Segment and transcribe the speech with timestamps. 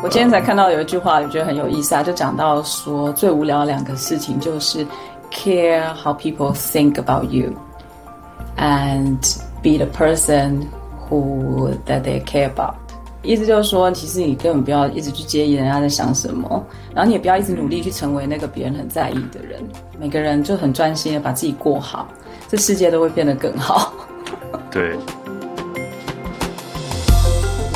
[0.00, 4.86] 我今天才看到有一句话，我觉得很有意思啊，就讲到说最无聊的两个事情就是
[5.30, 7.52] care how people think about you
[8.56, 9.18] and
[9.60, 10.62] be the person
[11.10, 12.74] who that they care about。
[13.22, 19.60] 意思就是说，其实你根本不要一直去介意人家在想什么，然后你也不要一直努力去成为那个别人很在意的人。
[19.98, 22.06] 每个人就很专心的把自己过好，
[22.46, 23.92] 这世界都会变得更好。
[24.70, 24.96] 对。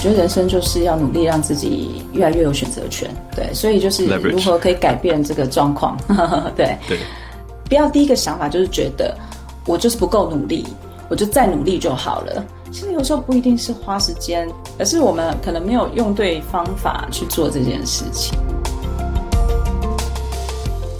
[0.03, 5.97] 我觉得人生就是要努力让自己越来越有选择权，对，所以就是如何可以改变这个状况，
[6.57, 6.99] 对对，
[7.69, 9.17] 不要第一个想法就是觉得
[9.65, 10.67] 我就是不够努力，
[11.09, 12.45] 我就再努力就好了。
[12.73, 18.37] 其实有时候不一定是花时间，而是我们可能没有用对方法去做这件事情。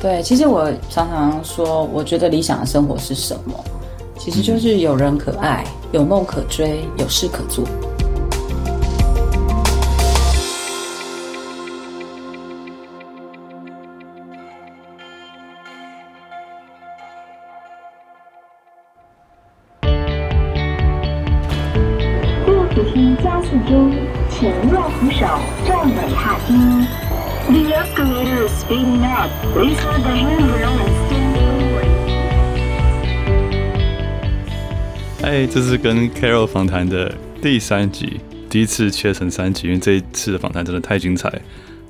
[0.01, 3.53] 对，其实我常常说，我觉得理想的生活是什么？
[4.17, 7.65] 其实就是有人可爱，有梦可追，有事可做。
[35.47, 41.29] 这是跟 Carol 访谈的第三集，第一次切成三集，因为这一次的访谈真的太精彩，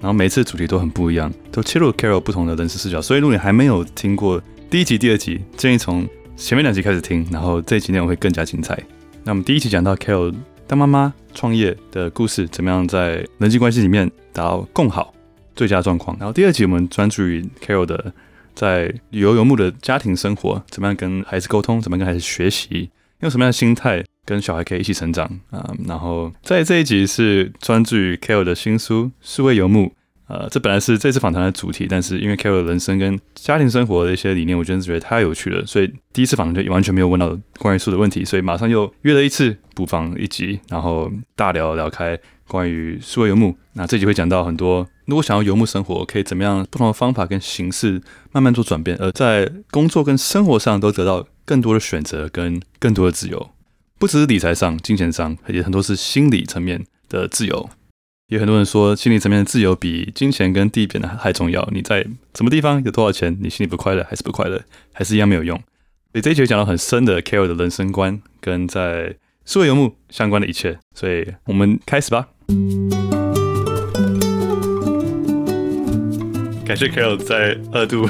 [0.01, 3.01] 然后每次主题都很不一样，都切入 Carol 不同的人生视角。
[3.01, 8.79] 所以如果你还没有听过第一集、第二集，建议从前面两集开始听，然后这一集内容会更加精彩。
[9.25, 10.35] 那我们第一集讲到 Carol。
[10.67, 15.13] 当妈妈创业的故事，怎么样在人际关系里面达到共好
[15.55, 16.17] 最佳状况？
[16.19, 18.11] 然后第二集我们专注于 Carol 的
[18.55, 22.89] 在旅游游牧的家庭生活，怎么样跟孩子沟通，怎么样跟孩子学习，
[23.23, 25.85] 用什么样的心态跟小孩可以一起成长啊、嗯？
[25.89, 29.87] 然后在这一集是专注于 Carol 的新书《数位游牧》。
[30.29, 43.55] 呃，这本来是这次访谈的主题，但是因为 Carol 人生跟家庭生活的一些理念，我真的觉得太有趣了，所以第一次访谈就完全没有问到关于书的问题，所以马上又约了一次补访一集，然后大聊聊开关于数位游牧。
[43.75, 53.51] 那这集会讲到很多，如果想要游牧生活，可以怎么样不同的方法跟形式慢慢做转变，而在工作跟生活上都得到更多的选择跟更多的自由，
[53.99, 57.71] 不只是理财上、金钱上，也很多是心理层面的自由。
[58.29, 61.69] 有很多人说，心理层面的自由比金钱跟地点的还重要。
[61.73, 65.57] 你在什么地方有多少钱，你心里不快乐还是不快乐，还是一样没有用。
[66.13, 70.79] 所以这一集讲到很深的 Carol 的人生观，跟在数位游牧相关的一切。
[70.95, 72.29] 所以我们开始吧。
[76.73, 78.09] 感谢 Carol 在二度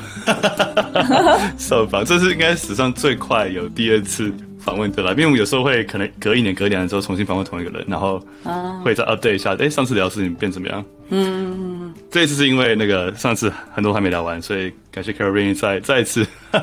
[1.58, 4.32] 受访，这是应该史上最快有第二次。
[4.64, 5.10] 访问对吧？
[5.10, 8.24] 因为我们有时候会可能隔一年、隔两年之后重新访问同一个人，然后
[8.84, 9.56] 会再 update 一下。
[9.58, 10.84] 哎，上次聊的事情变怎么样？
[11.08, 16.24] 嗯，这一次是因为那个上次很多还没聊完，所以感谢 Carol 愿意再再一次。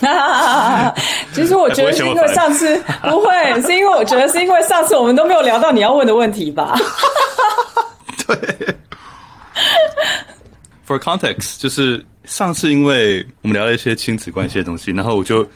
[1.34, 6.74] 其实我觉得是因为上次不会，是因为我觉得是因为上次我们都没有聊到你要问的问题吧？
[8.26, 8.74] 对。
[10.86, 15.48] For context，就是上次因为我们聊了一些亲子关系的东西，然后我就。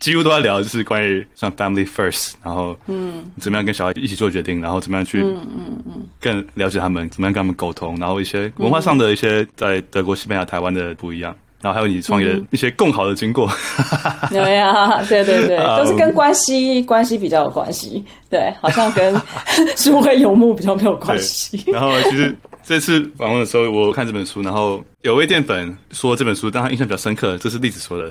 [0.00, 13.50] 几乎都在聊，就是关于像 family first，然后嗯，怎么样跟小孩一起做决定，然后怎么样去嗯嗯嗯更了解他们，怎么样跟他们沟通，然后一些文化上的一些在德国、西班牙、台湾的不一样，然后还有你创业一些共好的经过。
[14.28, 18.04] 对呀，对对对， 都是跟关系关系比较有关系。
[18.28, 19.18] 对，好像跟
[19.74, 21.64] 数位游牧比较没有关系。
[21.72, 28.08] 然后其实这次访问的时候，我看这本书，然后有位淀粉说这本书让他印象比较深刻，这是栗子说的。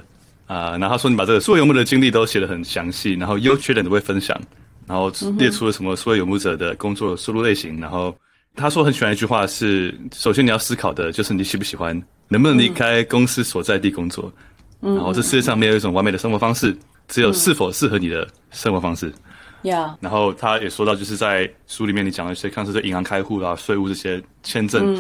[0.47, 4.35] 啊、呃，然后他说你把这个数位游牧的经历都写得很详细，然后优缺点都会分享，
[4.87, 7.79] 然后列出了什么数位游牧者的工作收入类型。
[7.79, 8.15] 然后
[8.55, 11.93] 他说很喜欢一句话是：首先你要思考的就是你喜不喜欢，
[12.27, 14.31] 能不能离开公司所在地工作。
[14.81, 16.75] 嗯、然后这世界上没有一种完美的生活方式，
[17.07, 19.11] 只有是否适合你的生活方式。
[19.63, 19.97] 呀、嗯。
[20.01, 24.95] 然后他也说到，就是在书里面你讲了一些，像是对银行开户啊、税务这些签证，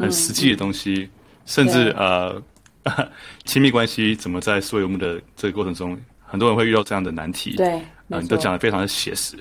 [0.00, 1.10] 很实际的东西，嗯嗯、
[1.46, 2.42] 甚至呃。
[3.44, 5.96] 亲密关系怎么在数位游牧的这个过程中，
[6.26, 7.54] 很多人会遇到这样的难题。
[7.54, 9.36] 对，嗯，你都讲的非常的写实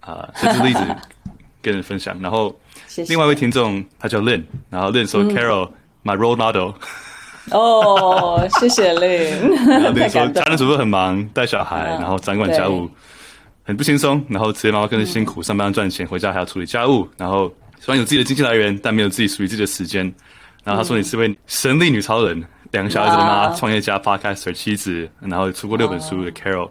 [0.00, 0.80] 啊，这是例子
[1.62, 2.20] 跟人分享。
[2.20, 2.54] 然后
[3.08, 6.72] 另外一位听众他叫 Lynn，然后 Lynn 说 Carol，my role model。
[7.50, 12.90] 哦，谢谢 后 Lynn 说家庭主妇很忙，带小孩，然后掌管家务
[13.62, 20.12] 很不轻松，然后职业妈妈更是辛苦，上班赚钱，回家还要处理家务，然后虽然有自己的经济来源，但没有自己属于自己的时间。
[20.62, 22.44] 然后他说你是位神力女超人。
[22.70, 26.68] 两个小孩子的妈，创业家，Podcaster，妻子，然后出过六本书的 Carol，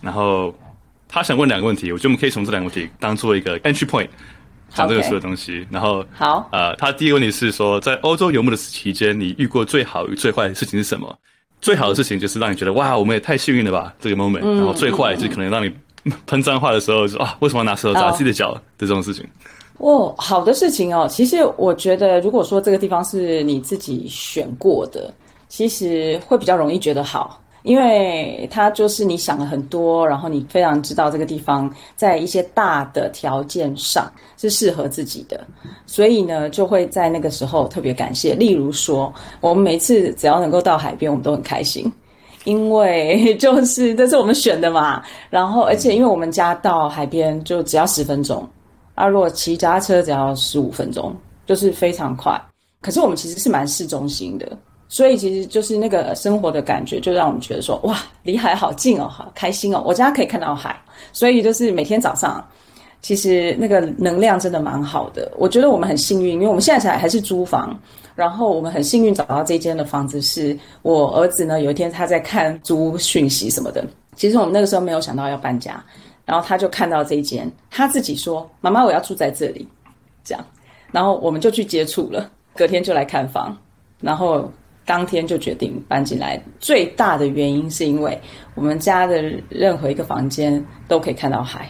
[0.00, 0.58] 然后
[1.06, 4.08] 他想问两个问题，我觉得我们可以从这两个问题当做一个 entry point，
[4.74, 5.60] 讲这个书的东西。
[5.60, 5.66] Okay.
[5.70, 11.16] 然后好，呃，他第一个问题是说，在欧洲游牧的期间，你遇过最好与最坏的事情是什么？
[11.60, 14.40] 最好的事情就是让你觉得哇，我们也太幸运了吧，这个 moment。
[14.42, 15.72] 嗯、然后最坏就是可能让你
[16.26, 19.26] 喷脏话的时候，说啊，为什么要拿石头砸自己的脚的这种事情。
[19.78, 25.12] 哦，好的事情哦，其实我觉得，如果说这个地方是你自己选过的，
[25.48, 27.40] 其实会比较容易觉得好。
[27.64, 35.42] 因为它就是你想了很多，然后你非常知道这个地方在一些大的条件上是适合自己的，
[35.86, 38.34] 所以呢，就会在那个时候特别感谢。
[38.34, 41.90] 例如说，我们每次只要能够到海边，我们都很开心，
[42.44, 45.02] 因为就是这是我们选的嘛。
[45.30, 48.46] 然后，而且因为我们家到海边就只要十分钟，
[48.94, 51.16] 啊，如果骑脚踏车只要十五分钟，
[51.46, 52.38] 就是非常快。
[52.82, 54.46] 可是我们其实是蛮市中心的。
[54.88, 59.82] 所以其实就是那个生活的感觉，就让我们觉得说，哇，离海好近哦，好开心哦！
[59.84, 60.78] 我家可以看到海，
[61.12, 62.46] 所以就是每天早上，
[63.02, 65.32] 其实那个能量真的蛮好的。
[65.36, 67.76] 我觉得我们很幸运，因为我们现在才还是租房，
[68.14, 73.84] 然后我们很幸运找到这间的房子，是我儿子呢有一天他在看租讯息什么的。
[74.14, 75.82] 其实我们那个时候没有想到要搬家，
[76.24, 79.66] 然后他就看到这一间，他自己说：“妈妈，我要住在这里。”
[80.22, 80.44] 这样，
[80.92, 83.56] 然后我们就去接触了，隔天就来看房，
[84.00, 84.48] 然后。
[84.86, 88.20] 当天就决定搬进来，最大的原因是因为
[88.54, 91.68] 我们家的任何一个房间都可以看到海，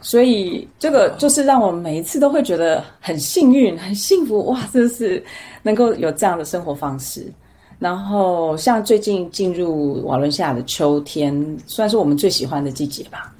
[0.00, 4.46] 所以这个就是让我每一次都会觉得很幸运、很幸福。
[4.46, 5.22] 哇，真的是
[5.62, 7.30] 能够有这样的生活方式。
[7.78, 13.32] 然后像最近进入瓦伦西亚的秋天，算是我们最喜欢的季节吧。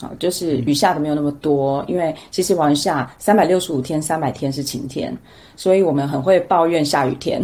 [0.00, 5.14] 啊，就是雨下的没有那么多，因为其实瓦伦西亚三百六十五天，三百天是晴天，
[5.56, 7.42] 所以我们很会抱怨下雨天。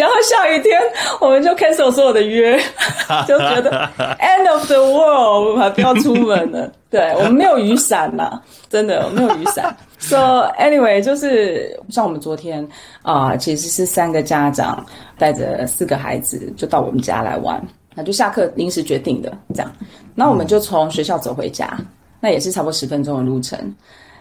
[0.00, 0.80] 只要下雨天，
[1.20, 2.58] 我们就 cancel 所有的约，
[3.28, 3.70] 就觉得
[4.18, 6.72] end of the world，我们还不要出门了。
[6.88, 9.76] 对，我们没有雨伞呐，真的没有雨伞。
[9.98, 12.66] So anyway，就是像我们昨天
[13.02, 14.82] 啊、呃，其实是三个家长
[15.18, 17.62] 带着四个孩子就到我们家来玩，
[17.94, 19.70] 那就下课临时决定的这样。
[20.14, 21.76] 那我们就从学校走回家，
[22.20, 23.58] 那也是差不多十分钟的路程。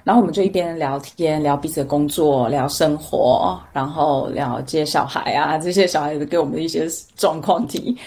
[0.03, 7.97] 然后我们就一边聊天，聊彼此的工作，聊生活，然后聊接小孩啊，这些小孩子给我们的一些状况题，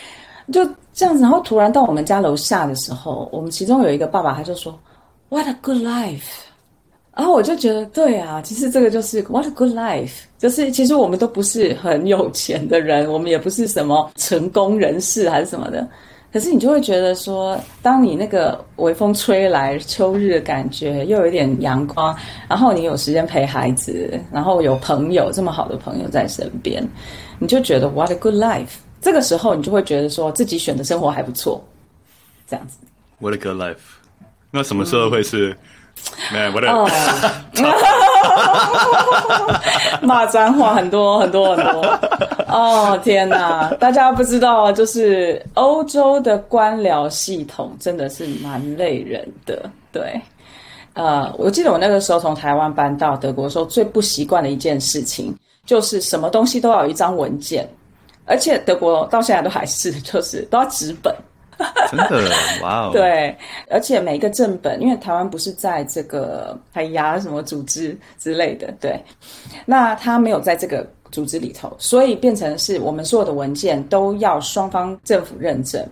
[0.53, 1.23] 就这样子。
[1.23, 4.79] 然后突然到我们家楼下的时候，我们其中有一个爸爸他就说
[5.29, 6.23] ：“What a good life！”
[7.15, 15.87] 然后我就觉得，对啊，其实这个就是 “What a good life”，就是其实我们都不是很有钱的人，我们也不是什么成功人士还是什么的。
[16.32, 22.17] 可是你就会觉得说，当你那个微风吹来，秋日的感觉，又有一点阳光，
[22.49, 26.82] 然后你有时间陪孩子，然后有朋友这么好的朋友在身边，
[27.38, 28.76] 你就觉得 What a good life。
[29.00, 31.62] 这个时候你就会觉得说自己选的生活还不错，
[32.49, 32.79] 这样子。
[33.19, 33.76] What a good life。
[34.50, 35.50] 那什么时候会是？
[35.50, 35.56] 嗯
[36.32, 36.69] Man, what a...
[40.02, 41.99] 骂脏话很多很多很多
[42.49, 49.70] 哦天哪，大家不知道，就是欧洲的官僚系统真的是蛮累人的。
[49.90, 50.20] 对，
[50.94, 55.34] 呃，我记得我那个时候从台湾搬到德国的时候，最不习惯的一件事情
[55.64, 57.69] 就是什么东西都要有一张文件，
[58.26, 61.14] 而且德国到现在都还是，就是都要纸本。
[61.91, 62.31] 真的
[62.62, 62.91] 哇哦！
[62.93, 63.37] 对，
[63.70, 68.98] 而且每一个正本，因为台湾不是在这个海牙什么组织之类的，对，
[69.67, 75.86] 那他没有在这个组织里头，所以变成是我们所有的文件都要双方政府认证，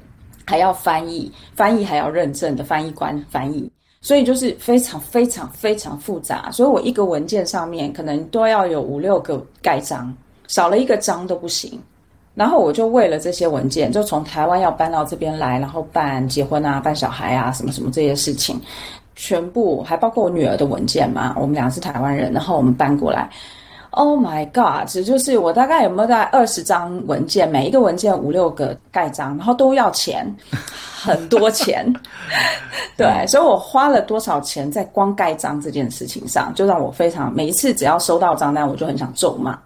[0.47, 10.16] 还要翻译，翻译还要认证的翻译官翻译，所以就是非常非常非常复杂，所以我一个文件上面可能都要有五六个盖章，
[10.49, 11.80] 少了一个章都不行。
[12.40, 18.59] 然后我就为了这些文件，就从台湾要搬到这边来，然后办结婚啊、办小孩啊、什么什么这些事情，
[19.14, 21.35] 全部还包括我女儿的文件嘛。
[21.38, 23.28] 我们俩是台湾人，然后我们搬过来。
[23.90, 24.88] Oh my God！
[24.88, 31.92] 这就是我大概有没有大概二十张文件，每一个文件五六个盖章，然后都要钱，很多钱。
[32.97, 39.59] 对，所以我花了多少钱在光盖章这件事情上，就让我非常每一次只要收到账单，我就很想咒骂。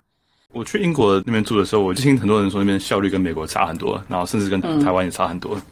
[0.54, 5.56] 我去英国那边住的时候，我就听很多人说那边效率跟美国差很多，然后甚至跟台湾也差很多。
[5.56, 5.62] 嗯、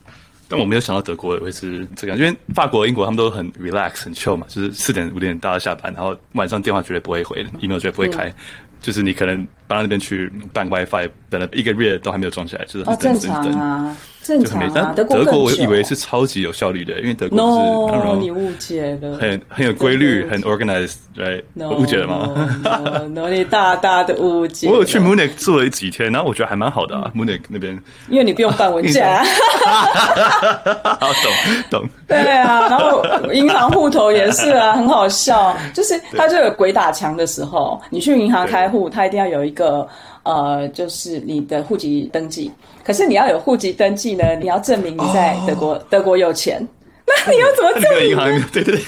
[0.48, 8.34] 但我没有想到德国也会是这样，因为法国、英国他们都很 relax、很 chill 嘛，就是四点五点大家下班，然后晚上电话绝对不会回，email 绝对不会开。
[8.82, 9.36] 就是你可能
[9.66, 14.92] 搬到那边去办 WiFi，等了一个月都还没有装起来，就是很哦，正常啊，正常啊。
[14.94, 21.42] 德国德国我以为是超级有效率的，因为德国是 no，你误解了，很很有规律，很 organized，right？
[21.54, 22.28] 我误解了吗
[23.14, 24.68] ？no，你大大的误解。
[24.68, 29.24] 我有去 Munich 住了几天，然后我觉得还蛮好的啊，Munich 那边，因为你不用办文件啊。
[31.00, 31.32] 好，懂
[31.70, 31.88] 懂。
[32.08, 39.86] 对啊，然后银行户头也是啊，很好笑，就是他就有鬼打墙的时候，你去银行开户，他一定要有一个。
[40.24, 42.48] 呃，就是你的户籍登记，
[42.84, 46.64] 可是你要有户籍登记呢，你要证明你在德国，哦、德国有钱，
[47.04, 48.10] 那你要怎么证明？
[48.10, 48.84] 银行对对对，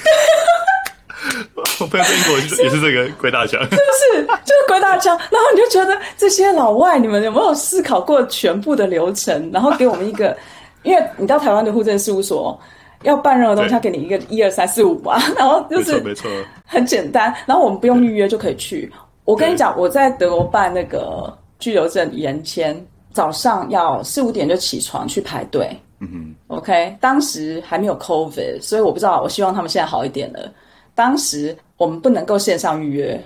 [1.81, 4.23] 我朋友在英国也是这个鬼打墙， 是不是？
[4.45, 9.50] 就是鬼打墙，然后你就觉得这些老外，你们有没有思考过全部的流程？
[9.53, 10.37] 然后给我们一个，
[10.85, 12.57] 因为你到台湾的户政事务所
[13.03, 16.31] 要办任何东西，他给你一个一二三四五啊，然后就是没错，
[16.64, 18.88] 很简单，然后我们不用预约就可以去。
[19.25, 22.78] 我跟你讲，我在德国办那个居留证延签，
[23.12, 25.71] 早上要四五点就起床去排队。
[26.00, 29.23] 嗯哼，OK，当时还没有 COVID，所以我不知道。
[29.23, 30.52] 我希望他们现在好一点了。
[30.95, 33.25] 当时我们不能够线上预约，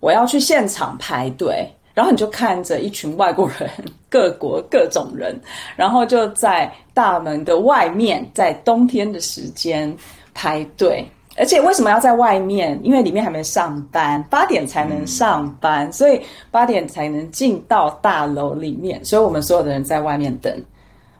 [0.00, 3.70] 我要去现场排队，然后你就看着一群外国人，
[4.10, 5.38] 各国各种人，
[5.76, 9.96] 然后就在大门的外面，在冬天的时间
[10.34, 11.06] 排队。
[11.40, 12.78] 而且为什么要在外面？
[12.82, 16.20] 因为里面还没上班，八点才能上班，嗯、所以
[16.50, 19.02] 八点才能进到大楼里面。
[19.02, 20.54] 所以我们所有的人在外面等。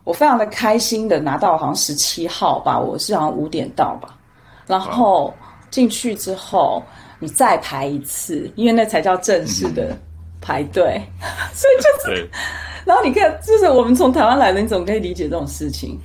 [0.05, 4.15] 我非常的开心的拿到好像十七号吧，我是好像五点到吧。
[4.67, 5.33] 然后
[5.71, 6.83] 进去之后，
[7.19, 9.97] 你再排一次，因为那才叫正式的
[10.39, 11.01] 排队。
[11.23, 12.29] 嗯、 所以就是，
[12.85, 15.99] 然后你看，就是我们从台湾来的，你总可以理解这种事情。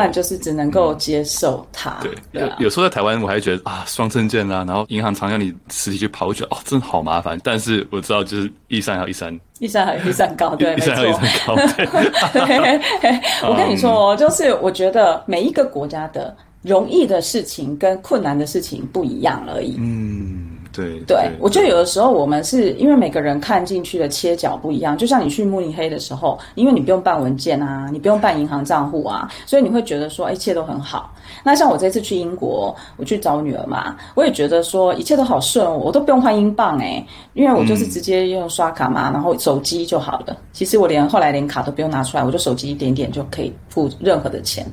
[0.00, 1.98] 那你就是只能够接受它。
[2.02, 7.38] 对，对啊、有有时候在台湾，我还觉得啊，双证件啊，然后银行常要你实体去跑，我觉得哦，真的好麻烦。
[7.44, 11.54] 但是我知道，就是一山还有一山，一山还有一山高，对，一山还有一山高。
[11.56, 19.76] 对， 我跟你说哦，就是我觉得每一个国家的容易的事情跟困难的事情不一样而已。
[19.78, 20.33] 嗯。
[20.74, 31.14] 对对，我觉得有的时候我们是因为每个人看进去的切角不一样，就像你去慕尼黑的时候，因为你不用办文件啊，你不用办银行账户啊，所以你会觉得说一切都很好。
[31.44, 40.36] 那像我这次去英国，我去找我女儿嘛，我也觉得说一切都好顺，我都不用换英镑诶，因为我就是直接用刷卡嘛，然后手机就好了。
[40.52, 44.66] 其实我连后来连卡都不用拿出来，我就手机一点点就可以付任何的钱。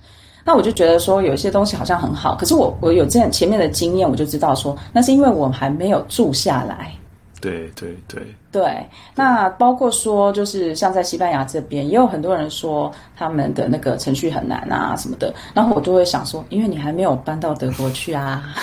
[0.43, 6.91] 那我就觉得说有一些东西好像很好，可是我我有这样前面的经验，我就知道说那是因为我还没有住下来。
[7.39, 8.21] 对对对
[8.51, 8.85] 对。
[9.15, 18.43] 那包括说就是像在西班牙这边，也有很多人说他们的那个程序很难啊什么的，然后我就会想说，因为你还没有搬到德国去啊。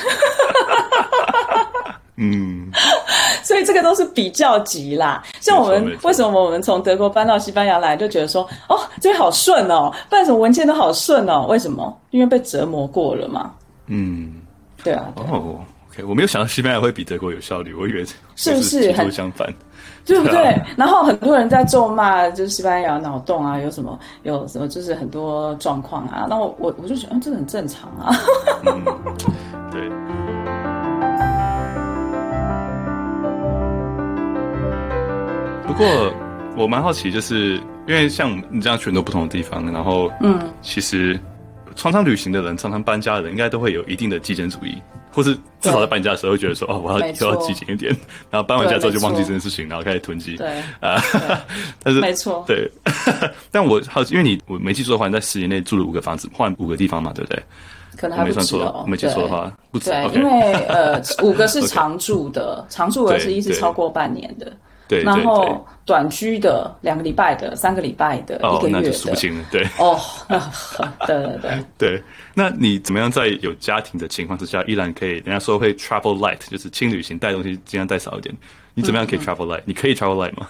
[2.21, 2.71] 嗯，
[3.49, 5.23] 所以这个都是比较级啦。
[5.41, 11.47] 像我们为什么我们从德国搬到西班牙来，就觉得说哦，这边好顺哦，办什么文件都好顺哦。
[11.49, 11.99] 为什么？
[12.11, 13.51] 因为被折磨过了嘛。
[13.87, 14.35] 嗯，
[14.85, 15.07] 对啊。
[15.17, 18.05] 对哦，OK，我没有想到西班牙会比德国有效率，我以为
[18.37, 19.51] 是不是很相反？
[20.05, 20.45] 对不对？
[20.45, 26.27] 啊、然后很多人在咒骂，就是西班牙脑洞啊，有什么有什么，就是很多状况啊。
[26.29, 28.15] 那我我我就觉得，嗯，这个很正常啊。
[28.67, 28.85] 嗯，
[29.73, 29.91] 对。
[35.69, 36.11] 不过
[36.57, 37.57] 我蛮好奇，就是
[37.87, 41.21] 因为像你这样去很多不同的地方，然后嗯，其实
[41.77, 44.81] 常常旅行的人，常常搬家的人，应该都会有一定的极简主义，
[45.13, 47.95] 或是至少在搬家的时候会觉得说，哦，我要要极简一点，
[48.31, 50.37] 然后搬完家之后就忘记这件事情，然后开始囤积。
[50.39, 50.49] 对
[50.81, 50.99] 啊，
[51.83, 52.69] 但 是没错，对。
[53.53, 57.43] 但我好奇，因为你我没记错的话，你在十年内住了五个房子，换五个地方嘛，对不对？
[57.97, 59.91] 可能还没算错，没记错的话，不止。
[59.91, 64.51] 对，因为呃， 五个是常住的，常住的是意思超过半年的。
[64.89, 69.45] 对，然后短居的两个礼拜的、三个礼拜的、哦、一个月的，那就数不清了。
[69.51, 70.01] 对，哦，
[71.07, 72.03] 对对对对。
[72.35, 75.11] 那你怎么样在有家庭的情况之下，依然可以？
[75.11, 78.35] 人家说会 travel light，就是轻旅行，带东西尽量带少一点。
[78.75, 80.49] 你怎么样可以 travel light？、嗯、你可以 travel light 吗？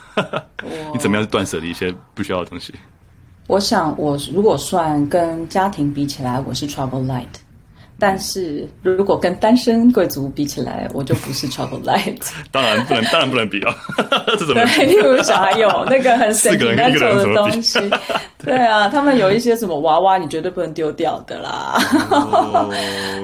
[0.63, 2.73] 我 你怎么样断舍离一些不需要的东西？
[3.47, 7.25] 我想，我如果算跟家庭比起来，我是 travel light。
[7.99, 12.17] 但是如果跟单身贵族比起来，我就不是 trouble light。
[12.53, 13.75] 当然不能，当然不能比啊！
[14.39, 17.79] 这怎么对，例如小孩有那个很 sentimental 的东西，
[18.39, 21.79] 对啊，他们有一些什么娃娃，你绝对不能丢掉的啦。
[22.11, 22.73] Oh.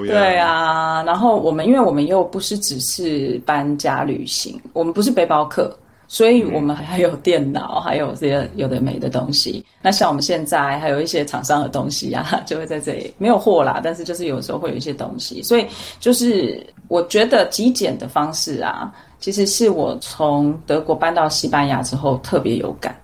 [0.06, 5.74] 对啊，然后我们因为我们又不是只是搬家旅行，我们不是背包客，
[6.06, 9.64] 所以我们还有电脑，还有这些有的没的东西。
[9.80, 15.42] 那像我们现在还有一些厂商的东西啊， 就会在这里没有货啦，但是就是有时候会有一些东西。
[15.42, 15.66] 所以
[15.98, 22.94] 就是我觉得极简的方式啊，其实是我从德国搬到西班牙之后特别有感。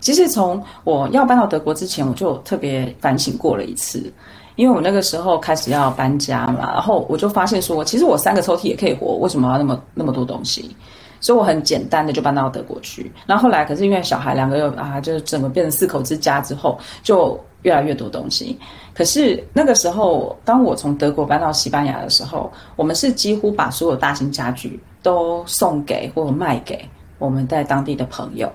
[0.00, 4.12] 其实从我要搬到德国之前，我就特别反省过了一次，
[4.56, 10.74] 因为我那个时候开始要搬家嘛，然后我就发现说，其实我三个抽屉也可以活，为什么要那么那么多东西？
[11.22, 18.58] 所以我很简单的就搬到德国去，然后后来可是因为小孩两个又啊，就是整个变成四口之家之后，就越来越多东西。
[18.92, 26.84] 可是那个时候，当我从德国搬到西班牙的时候，我们是几乎把所有大型家具都送给或卖给
[27.18, 28.50] 我们在当地的朋友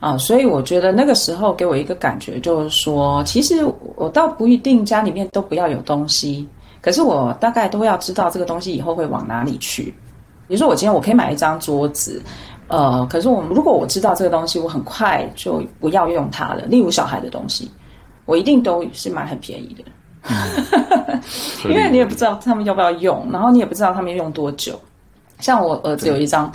[0.00, 3.56] 啊，所以我觉得那个时候给我一个感觉就是说，其实
[3.94, 6.48] 我倒不一定家里面都不要有东西，
[6.80, 9.94] 可是我大概都要知道这个东西以后会往哪里去。
[10.48, 12.20] 比如说，我今天我可以买一张桌子，
[12.68, 16.62] 呃，可是我如果我知道这个东西，我很快就不要用它了。
[16.62, 17.70] 例如小孩的东西，
[18.24, 19.84] 我一定都是买很便宜的，
[20.30, 21.20] 嗯、
[21.70, 24.80] 因为你也不知道他们要不要用，然后你也不知道他们用多久。
[25.38, 26.50] 像我儿子有一张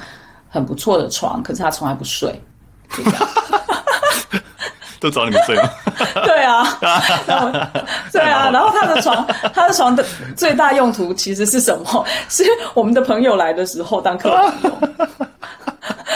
[0.49, 2.33] 很不错的床，可是他从来不睡。
[5.03, 5.69] 都找你们睡吗？
[6.25, 6.63] 对啊，
[8.11, 8.49] 对啊。
[8.49, 10.05] 然后他的床，他的床的
[10.37, 12.05] 最大用途其实是什么？
[12.29, 12.43] 是
[12.73, 14.71] 我们的朋友来的时候当客人用。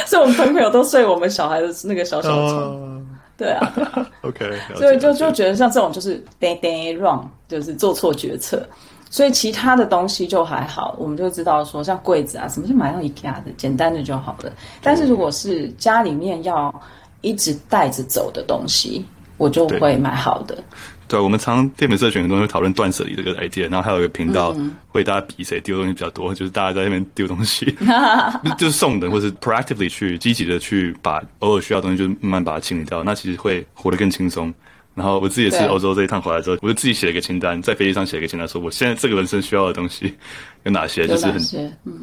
[0.05, 3.05] 所以我们朋友都睡我们小孩的那个小小床。
[3.35, 3.73] 对啊。
[4.21, 4.57] OK。
[4.75, 8.65] 所以就就觉得像这种就是 day day wrong，就是做错决策。
[9.09, 14.51] 所以其他的东西就还好，我们就知道说像柜子啊，什么就买到 IKEA 的，简单的就好了。
[14.81, 16.73] 但是如果是家里面要
[17.21, 19.05] 一直带着走的东西，
[19.37, 20.63] 我就会买好的。
[21.09, 24.53] 对，我们常常淀粉社群很多人会讨论断舍离这个 idea，然后还有一个频道
[24.89, 27.73] 会大家比谁丢东西比较多，就是大家在那边丢东西，
[28.59, 34.53] 就是送的，或是 proactively 去积极的去把偶尔需要的东西就慢慢把它清理掉，那其实会活得更轻松。
[34.95, 40.13] 然后我自己也是欧洲这一趟回来之后，我就自己写了一个清单，在飞机上写了一个清单，说我现在这个人生需要的东西
[40.63, 41.41] 有哪些，就是很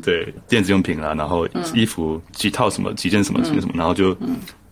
[0.00, 4.16] 对电子用品啊，然后衣服几套什么几件什么几件什么，然后就。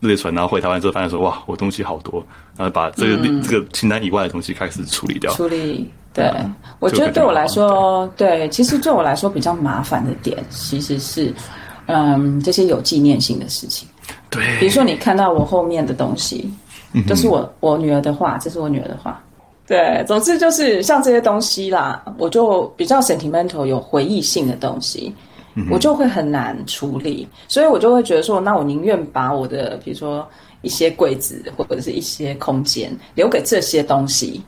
[0.09, 2.23] 列出来，然后回台湾之后发现说，哇，我东西好多，
[2.57, 5.33] 然后把这个、嗯、这个清单以外的东西开始处理掉。
[5.33, 11.33] 处理，对，嗯、我觉得对我来说，对，其实对我来说比较麻烦的点，其实是，
[11.87, 13.89] 嗯，这些有纪念性的事情。
[14.29, 16.53] 对，比如说你看到我后面的东西，
[16.93, 19.19] 嗯都是我我女儿的画，这是我女儿的画。
[19.67, 25.15] 对，总之就是像这些东西啦，我就比较 sentimental，有回忆性的东西。
[25.71, 30.27] 我就会很难处理，所以我就会觉得说，那我宁愿把我的，比如说
[30.63, 34.43] 一些柜子或者是一些空间留给这些东西。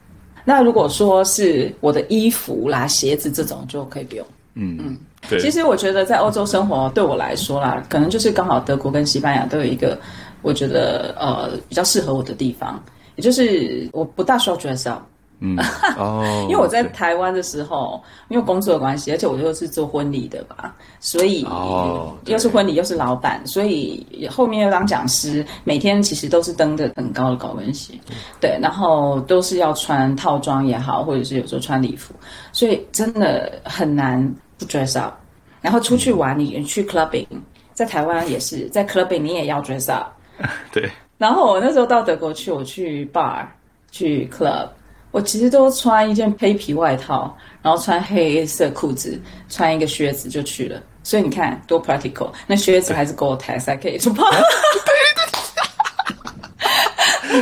[0.44, 4.26] 那如果说是我的衣服啦、鞋子这种，就可以不用。
[4.54, 4.98] 嗯嗯，
[5.28, 5.40] 对。
[5.40, 9.98] 其实我觉得在欧洲生活对我来说啦，可能就是刚好德国跟西班牙都有一个
[10.42, 12.82] 我觉得呃比较适合我的地方，
[13.16, 15.02] 也就是我不大需要 dress up。
[15.40, 15.58] 嗯
[15.98, 27.94] 哦，因为我在台湾的时候，因为工作的关系，而且我又是做婚礼的吧，所以哦，又是婚礼又是老板，所以后面又当讲师，每天其实都是登着很高的高跟鞋，
[28.40, 32.14] 对，然后都是要穿套装也好，或者是有时候穿礼服，
[32.52, 35.14] 所以真的很难不 dress up。
[35.60, 37.26] 然后出去玩，你去 clubbing，
[37.72, 40.08] 在台湾也是在 clubbing，你也要 dress up。
[40.72, 40.90] 对。
[41.16, 43.46] 然后我那时候到德国去，我去 bar，
[43.90, 44.68] 去 club。
[45.14, 49.16] 我其实都穿一件黑皮外套，然后穿黑色裤子，
[49.48, 50.82] 穿一个靴子就去了。
[51.04, 54.26] 所以你看多 practical，那靴子还是 Gore-Tex 才可以出跑。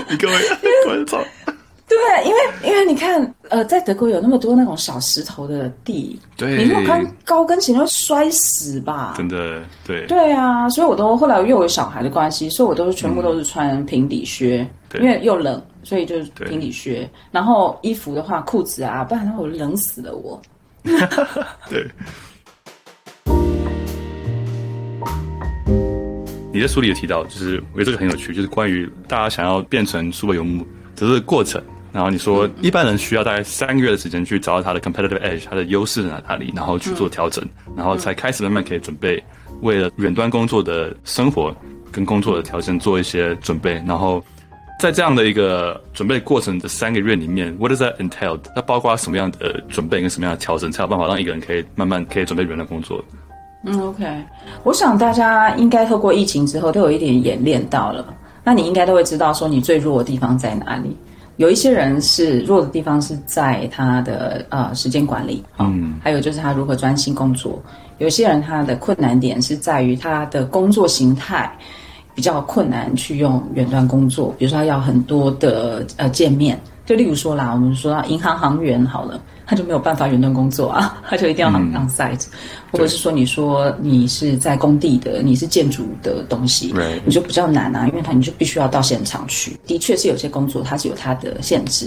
[0.07, 0.35] 你各位
[0.85, 1.19] 观众，
[1.89, 9.15] 对，因为因为你看，呃，在德国有那么多那种小石头的地，对，你如果穿高跟鞋会摔死吧？
[9.17, 15.59] 真的，对，对啊，所以我都后来又有小孩的关系，所以我都全部都是穿平底靴，嗯、因为又冷。
[15.83, 20.41] 所以就是平底靴，然后衣服的话，裤子啊，不然的话我冷死了我。
[21.69, 21.87] 对。
[26.53, 31.63] 你在书里也提到，就是我觉得这个很有趣，就是关于大家想要变成苏北游牧这是过程。
[31.93, 37.43] 然后你说，一般人需要大概三个月的时间去找到他的 competitive edge，他的优势在哪里，然后去做调整，
[37.77, 39.23] 然后才开始慢慢可以准备
[39.63, 41.55] 为了远端工作的生活
[41.91, 44.23] 跟工作的调整做一些准备，然后。
[44.83, 48.37] 在这样的一个准备过程的三个月里面，What does that entail？
[48.53, 53.01] 它包括什么样的准备跟什么样的调整，才有办法让一个人可以慢慢可以准备原来工作？
[53.65, 54.05] 嗯，OK，
[54.65, 58.05] 我想大家应该透过疫情之后都有一点演练到了，
[58.43, 60.97] 那你应该都会知道说你最弱的地方在哪里。
[61.37, 67.63] 有一些人是弱的地方是在他的呃时间管理，嗯，还有就是他如何专心工作。
[67.99, 71.57] 有些人他的困难点是在于他的工作形态
[72.15, 76.61] 比较困难去用远端工作，比如说要很多的呃见面，
[76.93, 79.19] 就例如说啦，我们说到银行行员好了。
[79.45, 82.39] 他就没有办法远端工作啊， 他就一定要 on on site，嗯，
[82.71, 86.73] 或者是说你说你是在工地的，你是建筑的东西.
[87.05, 89.59] 你就比较难啊，因为他你就必须要到现场去。
[89.67, 91.87] 的确是有些工作它是有它的限制，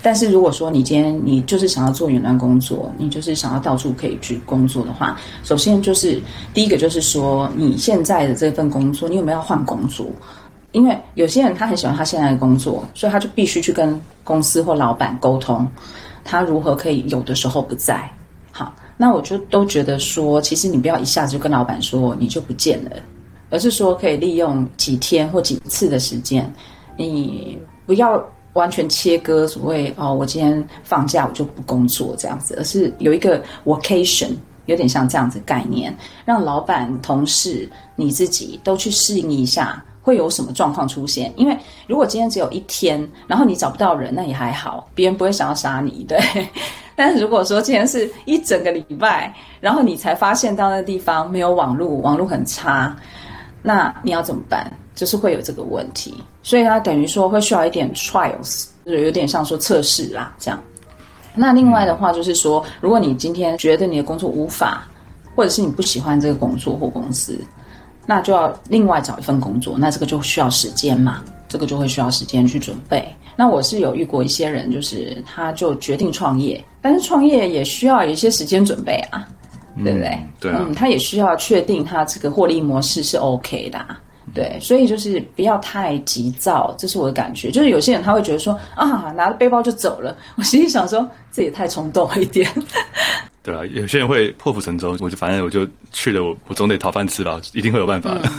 [0.00, 6.22] 但是如果说你今天你就是想要做远端工作，你就是想要到处可以去工作的话，首先就是
[6.54, 10.06] 第一个就是说你现在的这份工作，你有没有要换工作？
[10.72, 15.66] 因为有些人他很喜欢他现在的工作，所以他就必须去跟公司或老板沟通。
[16.24, 18.10] 他如何可以有的时候不在？
[18.50, 22.90] 好，那我就都觉得说，其实你不要一下子就跟老板说你就不见了，
[23.50, 26.50] 而是说可以利用几天或几次的时间，
[26.96, 34.30] 你不要完全切割所谓哦，我今天放假我就不工作这样子，而是有一个 vacation，
[34.66, 39.84] 有点像这样子概念，让老板、同事、你自己都去适应一下。
[40.02, 41.32] 会有什么状况出现？
[41.36, 46.18] 因为如果今天只有一天，然后你找不到人，那也还好，别人不会想要杀你，对。
[46.94, 52.94] 但是如果说今天是一整个礼拜，然后你才发现到那个地方没有网络，网络很差，
[53.62, 54.70] 那你要怎么办？
[54.94, 60.62] 就是会有这个问题，所以它等于说会需要一点 trials，就有点像说测试啦，这样。
[61.34, 64.86] 那另外的话就是说，如果你今天觉得你的工作无法，
[65.34, 67.38] 或者是你不喜欢这个工作或公司。
[68.06, 73.06] 那就要另外找一份工作，那这个就需要时间嘛，这个就会需要时间去准备。
[73.34, 79.26] 那我是有遇过一些人，就是他就决定创业，但是创业也需要有一些时间准备啊，
[79.76, 80.26] 嗯、对不对？
[80.38, 83.98] 对啊，嗯，他也需要确定他这个获利模式是 OK 的，啊，
[84.34, 87.50] 对，所以就是不要太急躁，这是我的感觉。
[87.50, 92.46] 就是有些人他会觉得说啊，拿着背包就走了， 我心里想说，这也太冲动了一点。
[93.42, 98.30] 对啊，有些人会破釜沉舟，我就反正我就去了，我我总得讨饭吃吧，一定会有办法的。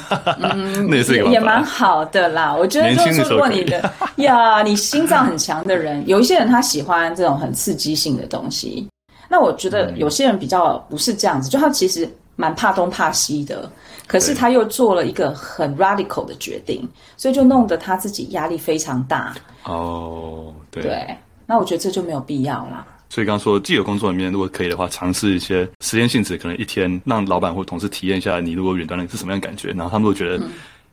[0.53, 1.25] 嗯， 那也是一个。
[1.29, 2.55] 也蛮好的啦。
[2.55, 8.87] 我觉得就是如果你的 呀，你心脏很强的人，有一些人他喜欢这种很刺激性的东西。
[9.27, 13.69] 那我觉得有些人比较不是这样子，就他其实蛮怕东怕西的，
[14.07, 16.87] 可是他又做了一个很 radical 的决定，
[17.17, 19.33] 所以就弄得他自己压力非常大。
[19.65, 20.83] 哦，对。
[20.83, 22.85] 对，那我觉得这就没有必要啦。
[23.13, 30.43] 所以刚刚说，既有工作里面，如果可以的话，尝试一些时间性质，可能一天让老板或同事体验一下，你如果远端的是什么样的感觉，然后他们都觉得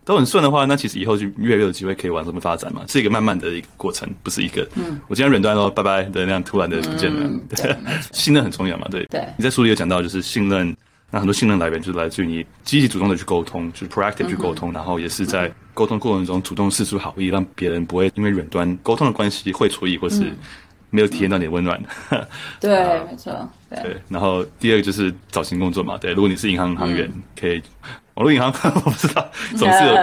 [0.05, 7.27] 都很顺的话，那其实以后就越来越有机会可以往这边发展嘛，是一个慢慢的一个过程，不是一个嗯，我今天远端喽，拜拜的那样突然的不见了。
[7.27, 7.75] 嗯、对，
[8.13, 9.03] 信任很重要嘛，对。
[9.07, 9.27] 对。
[9.39, 10.77] 你在书里有讲到，就是信任，
[11.11, 20.31] 那很多信任来源就是来自于你积极主动的去沟通，就是 proactive 去沟通，嗯、然后也是在沟通过程中主动示出好意，让别人不会因为远端沟通的关系会错意或是。
[20.91, 21.81] 没有体验到你的温暖，
[22.61, 22.71] 对，
[23.09, 23.33] 没错，
[23.69, 23.97] 对，对。
[24.09, 26.13] 然后第二个就是找新工作嘛，对。
[26.13, 27.63] 如果你是银行行员，嗯、可以
[28.15, 29.25] 网络银行， 我不知道，
[29.57, 29.95] 总是有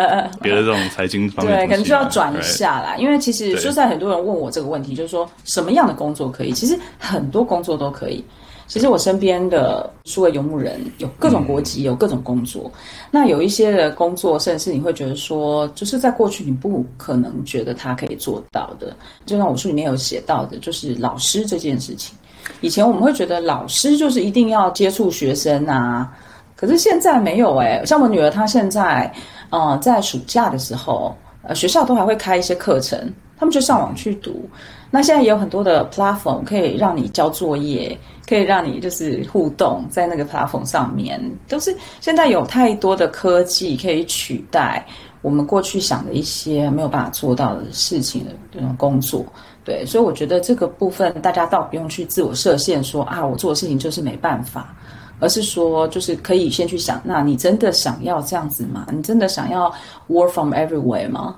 [0.41, 2.95] 别的这种财经方面的，对，可能就要转一下啦。
[2.97, 6.51] 因为其实说实在，很多人问我这个问题，就是说什么样的工作可以？
[6.51, 8.23] 其实很多工作都可以。
[8.67, 12.63] 其实我身边的数位游牧人有各种国籍，有各种工作。
[12.65, 18.95] 嗯、那有一些的工作，甚至你会觉得说，就是在过去你不可能觉得他可以做到的。
[19.25, 22.15] 就像我书里面有写到的，就是老师这件事情。
[22.61, 26.11] 以前我们会觉得老师就是一定要接触学生啊，
[26.55, 27.81] 可是现在没有诶。
[27.85, 29.11] 像我女儿她现在，
[29.49, 32.99] 呃，在暑假的时候，呃，学校都还会开一些课程，
[33.37, 34.49] 他们就上网去读。
[34.89, 37.97] 那现在也有很多的 platform 可以让你交作业。
[38.27, 44.85] 可以让你就是互动在那个 platform 上面，都是现在有太多的科技可以取代
[45.21, 49.25] 我们过去想的一些没有办法做到的事情的这种工作。
[49.63, 54.75] 对，所以我觉得这个部分大家倒不用去自我设限说，啊，我做的事情就是没办法，
[55.19, 58.87] 而是说就是可以先去想，那你真的想要这样子吗？
[58.91, 59.73] 你真的想要
[60.09, 61.37] work from everywhere 吗？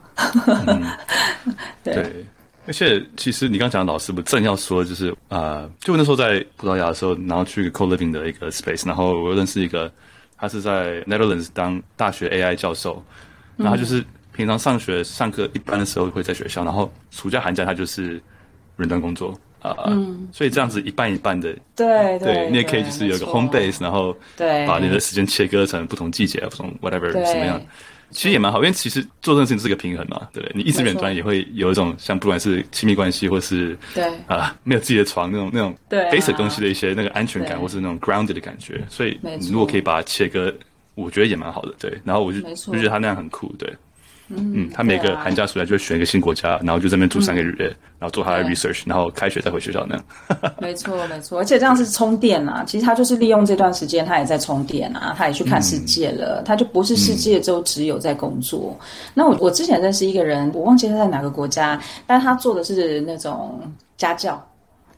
[0.67, 0.83] 嗯、
[1.83, 1.93] 对。
[1.93, 2.25] 对
[2.69, 9.91] 而且，其实你刚刚讲的老师，不正要说，就是啊、呃，就那时候在葡萄牙的时候，然后去一个 co-living 的一个 space，然后我认识一个，
[10.37, 13.03] 他是在 Netherlands 当大学 AI 教授，
[13.57, 18.21] 然后就是平常上学上课一般的时候会在学校，然后暑假寒假他就是
[18.77, 19.29] 远端工作
[19.63, 27.59] 啊，呃嗯、所以这样子一半一半的，对对，你也可以就是有个 home base，然后对，把你的时间切割成不同季节，不同 whatever 什么样。
[28.11, 30.51] 其实也蛮好，因为其实做这件事情是个平衡嘛，对不对？
[30.55, 38.83] 你一直远端也会有一种像不管是亲密关系，或是对啊没有自己的床那种那种 basic 东西的一些那个安全感，或是那种 grounded 的感觉。
[38.89, 40.53] 所以你如果可以把它切割，
[40.95, 41.99] 我觉得也蛮好的，对。
[42.03, 43.71] 然后我就就觉得他那样很酷，对。
[44.29, 50.05] 嗯，他每个寒假暑假就会选一个新国家，然后就在那边住三个月，嗯、然后做他的 research，然后开学再回学校那样。
[50.61, 52.63] 没错，没错，而且这样是充电啊。
[52.65, 58.77] 其实他就是利用这段时间，他也在充电啊，他也去看世界了，嗯、他就不是世界就只有在工作。
[58.79, 63.59] 嗯、那我我之前认识一个人，我忘记他在哪个国家，但他做的是那种
[63.97, 64.47] 家教，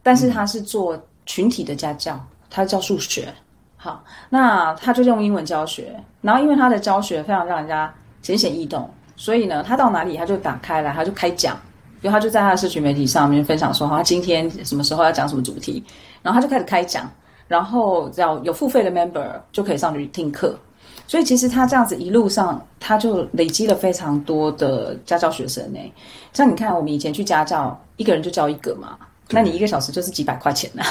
[0.03, 3.33] 但是他是做群体的家教，他教数学。
[3.77, 7.91] 好，那他就用英文教学，然后因为他的教学非常让人家
[8.21, 8.87] 浅显易懂。
[9.15, 11.55] 所以呢，他到哪里他就打开来，他就开讲，
[12.01, 15.83] 比如他就在他的社群媒体上面分享说，他今天什么时候要讲什么主题，
[16.21, 17.09] 然后他就开始开讲，
[17.47, 20.57] 然后只要有付费的 member 就可以上去听课。
[21.07, 25.79] 所以其实他这样子一路上，他就累积了非常多的家教学生呢。
[26.31, 28.97] 像你看，我们以前去家教，一个人就教一个嘛，
[29.29, 30.83] 那你一个小时就是几百块钱呢？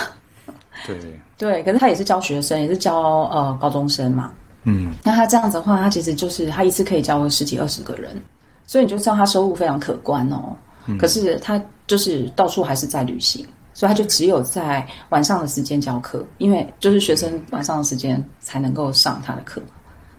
[0.86, 0.98] 对
[1.38, 4.30] 对，可是他也是教学生，也是教呃高中生嘛。
[4.64, 8.22] 嗯，那他这样子的话，他其实就是他一次可以教十几二十个人，
[8.66, 10.54] 所以你就知道他收入非常可观哦。
[10.86, 19.62] 嗯、可是他就是到处还是在旅行，所以他就只有在晚上的时间教课，因为就是学生晚上的时间才能够上他的课，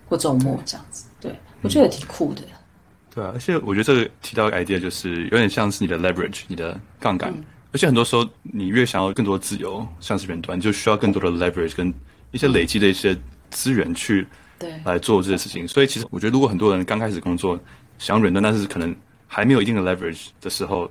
[0.10, 1.06] 或周末这样子。
[1.20, 2.42] 对，我觉得挺酷的。
[3.14, 7.30] 对啊，而且我觉得这个提到的 idea 就是有点像是你的 leverage，你的杠杆。
[7.32, 11.94] 嗯、而且很多时候你越想要更多自由，像是远端，就需要更多的 leverage 跟
[12.32, 13.16] 一些累积的一些。
[13.52, 14.26] 资源去
[14.58, 17.60] 对来做这些事情，所以其实我觉得，如果很多人刚开始工作
[18.00, 18.96] 想远端，但是可能
[19.28, 20.90] 还没有一定的 leverage 的时候，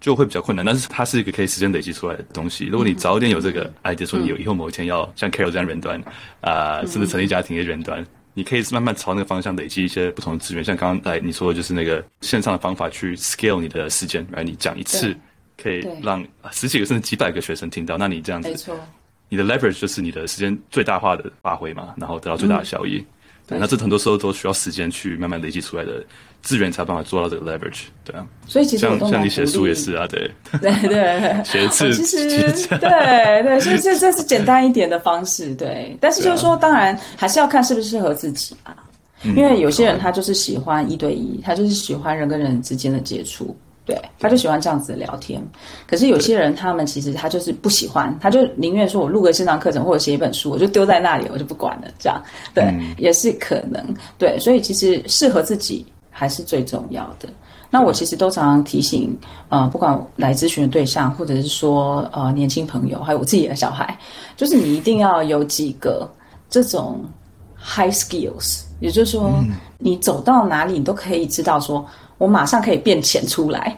[0.00, 0.64] 就会比较困难。
[0.64, 2.66] 但是它是一个可以时间累积出来的东西。
[2.66, 6.02] 如果你早一点有这个 idea，说你有以后某一天要像 Carol 这样远端
[6.40, 10.64] 啊，甚至成立家庭也远端，你可以慢慢朝那个方向累积一些不同的资源。
[10.64, 15.16] 像刚刚来你说的就是那个线上的方法去 scale 你的时间，然后你讲一次
[15.56, 18.72] 可以让十几个甚至几百个学生听到，那你这样子。
[19.32, 22.98] 你的 leverage 就是你的时间最大化的发挥嘛，然后得到最大的效益。
[22.98, 23.06] 嗯、
[23.46, 26.04] 对，那这很多时候都需要时间去慢慢累积出来的
[26.42, 27.84] 资源，才有办法做到这个 leverage。
[28.04, 35.96] 对啊，所以其实像像你写书也是啊，对，对 对， 写一次其实 对对，所以这这是简单一点的方式，对。
[35.98, 38.76] 但是就是说，当然还是要看适不适合自己啊，
[39.34, 43.56] 因为有些人他就是喜欢一对一，他就是喜欢人跟人之间的接触。
[43.84, 45.42] 对，他就喜欢这样子聊天。
[45.88, 51.88] 可是有些人，他们其实他就是不喜欢，他就宁愿说我录个线上课程或者写一本书，我就丢在那里，我就不管了。
[51.98, 52.22] 这样，
[52.54, 53.84] 对，嗯、也是可能。
[54.18, 57.28] 对，所以其实适合自己还是最重要的。
[57.70, 59.18] 那我其实都常常提醒，
[59.48, 63.98] 呃，不管来咨询的对象，或者是说呃年轻朋友，还有我自己的小孩，
[64.36, 66.08] 就是你一定要有几个
[66.48, 67.04] 这种
[67.60, 71.84] high skills，也就是说，嗯、你走到哪里，你都可以知道说。
[72.22, 73.76] 我马上可以变钱出来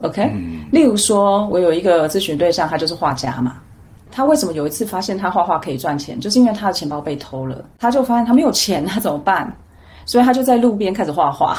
[0.00, 0.22] ，OK？
[0.32, 3.56] 嗯，例如说，我有一个咨询对象，他就是画家嘛。
[4.12, 9.52] 他为什么有一次发现他画画可以赚钱，就是因为他的钱包被偷了，他就发现他没有钱，他怎么办？
[10.06, 11.56] 所以他就在路边开始画画，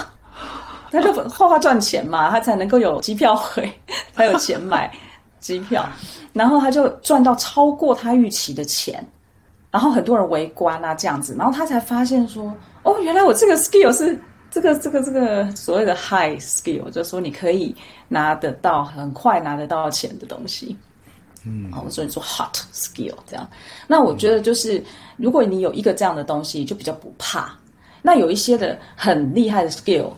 [0.90, 3.70] 他就画画赚钱嘛，他才能够有机票回，
[4.14, 4.90] 才有钱买
[5.42, 5.86] 机票。
[6.32, 9.06] 然后他就赚到超过他预期的钱，
[9.70, 14.18] 然后很多人围观啊，这样子，然后他才发现说，哦，原来我这个 skill 是。
[14.52, 17.74] 这个这个这个所谓的 high skill，就是说你可以
[18.10, 20.76] 拿得到很快拿得到钱的东西，
[21.46, 23.50] 嗯，好，所以说 hot skill 这样。
[23.88, 24.84] 那我觉得就是，
[25.16, 27.58] 如果你有一个这样的东西，就比较不怕。
[28.02, 30.12] 那有一些的很厉害的 skill，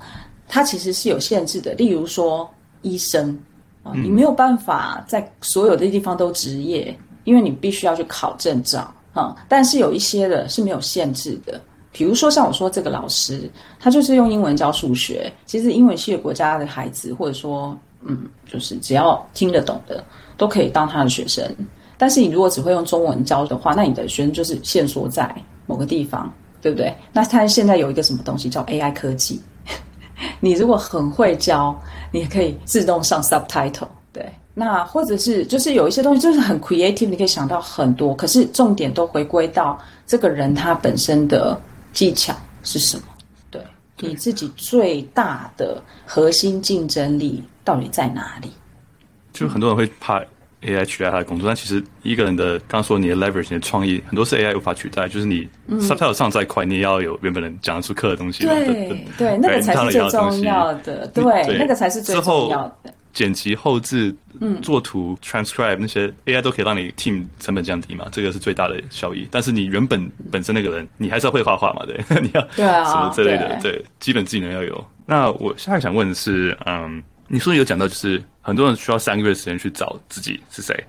[0.48, 1.74] 它其实是有限制的。
[1.76, 2.50] 例如说
[2.82, 3.38] 医生
[3.84, 9.36] 啊，你没有办法在所有的地方都执业，因为你必须要去考证照啊。
[9.48, 11.62] 但是有一些的是没有限制的。
[11.94, 13.48] 比如说，像我说这个老师，
[13.80, 15.32] 他就是用英文教数学。
[15.46, 20.04] 其实英文系的国家的孩子，或者说，嗯，就是只要听得懂的，
[20.36, 21.46] 都可以当他的学生。
[21.96, 25.34] 但是你如果只会用中文教的话，那你的学生就是限缩在
[25.68, 26.92] 某个地方，对不对？
[27.14, 29.40] 那他现在有一个什么东西叫 AI 科技，
[30.40, 31.80] 你如果很会教，
[32.12, 34.26] 你可以自动上 subtitle，对。
[34.56, 39.78] 那或者是就是有一些东西就是很 creative，你可以想到很多，可是重点都回归到
[40.08, 41.56] 这个人他本身的。
[41.94, 43.04] 技巧是什么？
[43.50, 43.62] 对，
[44.00, 48.52] 你自己最大的核心竞争力到底在哪里？
[49.32, 50.22] 就很多人会怕
[50.62, 55.08] AI 取代他的工作，但其实一个人的刚刚说你的 leverage 你的创意，很多是 AI 无法取代。
[55.08, 58.46] 就是你 subtitle 上再快，你也要有原本能讲得出课的东西。
[58.46, 61.08] 对对，那个才是最重要的。
[61.08, 62.94] 对，那个才是最重要的。
[63.13, 69.28] 剪辑、后置、嗯，做图、transcribe 那些 AI 都可以让你 team 成本降低嘛，这个是最大的效益。
[69.30, 74.86] 但是你原本本身那个人，你还是要会画画嘛，对， 你要对啊什么之类的，对，对，基本技能要有。
[75.06, 80.84] 那我下一个想问的是，嗯，你说有讲到就是很多人需要三个月时间去找自己是谁，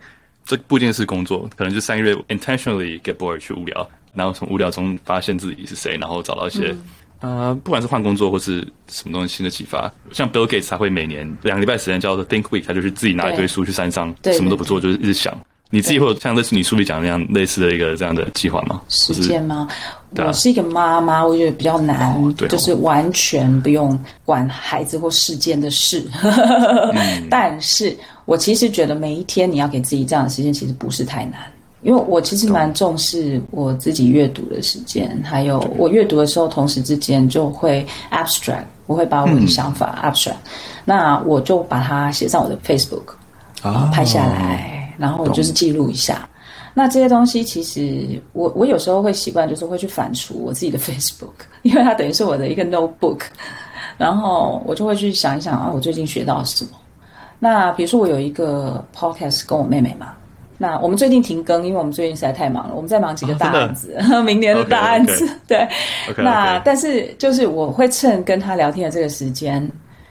[0.44, 6.74] 这不一定是工作，可能就三个月 intentionally get bored 去无聊，然后从无聊中发现自己是谁，然后找到一些。
[7.24, 15.34] 啊、呃，不管是换工作或是什么东西新的启发，像 Bill Gates 他会每年两个礼拜时间叫做 Think Week，他就是自己拿一堆书去山上，什么都不做，就是一直想。
[15.70, 18.80] 你自己会有像类似你书里讲的那样类似的一个这样的计划吗？
[18.88, 19.66] 时间吗？
[20.16, 26.04] 我是一个妈妈，我觉得比较难，哦哦、就是完全不用管孩子或事件的事。
[26.92, 31.40] 嗯、 但是我其实觉得每一天你要给自己这样的时间，其实不是太难。
[31.85, 43.12] 因为我其实蛮重视我自己阅读的时间，还有我阅读的时候，同时之间就会 abstract，我会把我的想法 abstract，、嗯、那我就把它写上我的 Facebook，
[43.61, 46.27] 啊，拍下来，然后就是记录一下。
[46.73, 53.20] 那这些东西其实我我有时候会习惯，就是会去反刍我自己的 Facebook，因为它等于是我的一个 notebook，
[53.99, 56.70] 然后我就会去想一想啊，我最近学到了什么。
[57.38, 60.14] 那比如说我有一个 podcast 跟我妹妹嘛。
[60.57, 62.75] 那我们最近停更，因为我们最近实在太忙了。
[62.75, 65.27] 我们在忙几个大案子，哦、 明年的大案子。
[65.27, 65.37] Okay, okay.
[65.49, 65.69] 对
[66.09, 69.69] ，okay, 那.但是就是我会趁跟他聊天的这个时间，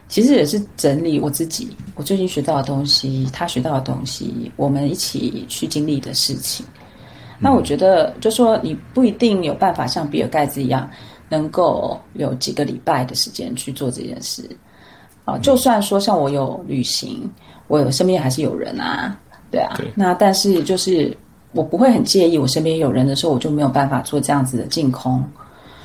[0.10, 6.66] 其实也是整理我自己，我最近学到的东西，他学到的东西，我们一起去经历的事情。
[6.66, 10.90] 嗯、那我觉得，就说你不一定有办法像比尔盖茨一样，
[11.30, 14.44] 能够有几个礼拜的时间去做这件事。
[15.24, 17.32] 啊，就算说像我有旅行，
[17.68, 19.18] 我有身边还是有人啊。
[19.54, 21.16] 对啊，对，那但是就是
[21.54, 25.24] 我不会很介意，我身边有人的时候，我就没有办法做这样子的净空。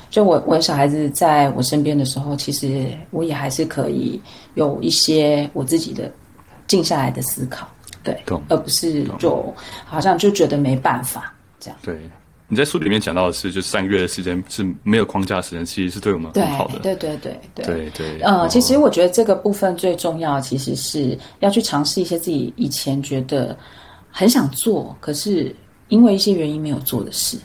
[0.09, 4.19] 就我我小孩子在我身边的时候，其实我也还是可以
[4.55, 6.11] 有一些我自己的
[6.65, 7.67] 静下来的思考，
[8.03, 9.53] 对，而不是就
[9.85, 11.77] 好像就觉得没办法这样。
[11.83, 11.95] 对，
[12.51, 16.79] 你在书里面讲到的是，就三个月的时间是没有框架的时间，其实是对我们很好的。
[16.79, 18.21] 对对对对对对对。
[18.21, 23.55] 呃，哦、其实我觉得这个部分最重要，其实是要去尝试一些自己以前觉得
[24.09, 25.55] 很想做，可是
[25.89, 27.37] 因为一些原因没有做的事。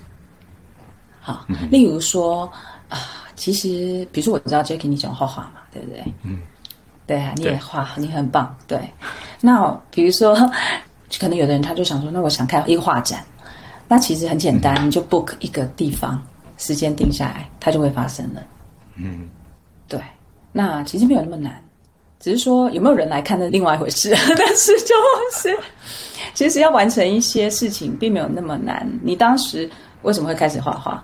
[1.20, 2.44] 好，嗯、例如说
[2.88, 2.98] 啊、呃，
[3.36, 6.02] 其实比如说我知道 Jacky 你喜欢画画嘛，对不对？
[6.22, 6.38] 嗯，
[7.06, 8.56] 对啊，你也画，你很棒。
[8.66, 8.80] 对，
[9.42, 10.34] 那比如说，
[11.20, 13.22] 可能有的人他就想说，那我想开一个画展。
[13.94, 16.20] 那其实很简单，嗯、你就 book 一个地方，
[16.58, 18.42] 时间定下来，它就会发生了。
[18.96, 19.28] 嗯，
[19.86, 20.00] 对。
[20.50, 21.62] 那其实没有那么难，
[22.18, 24.10] 只是说有没有人来看的另外一回事。
[24.36, 24.96] 但是就
[25.32, 25.56] 是，
[26.34, 28.84] 其实要完成一些事情，并没有那么难。
[29.00, 29.70] 你当时
[30.02, 31.00] 为什么会开始画画？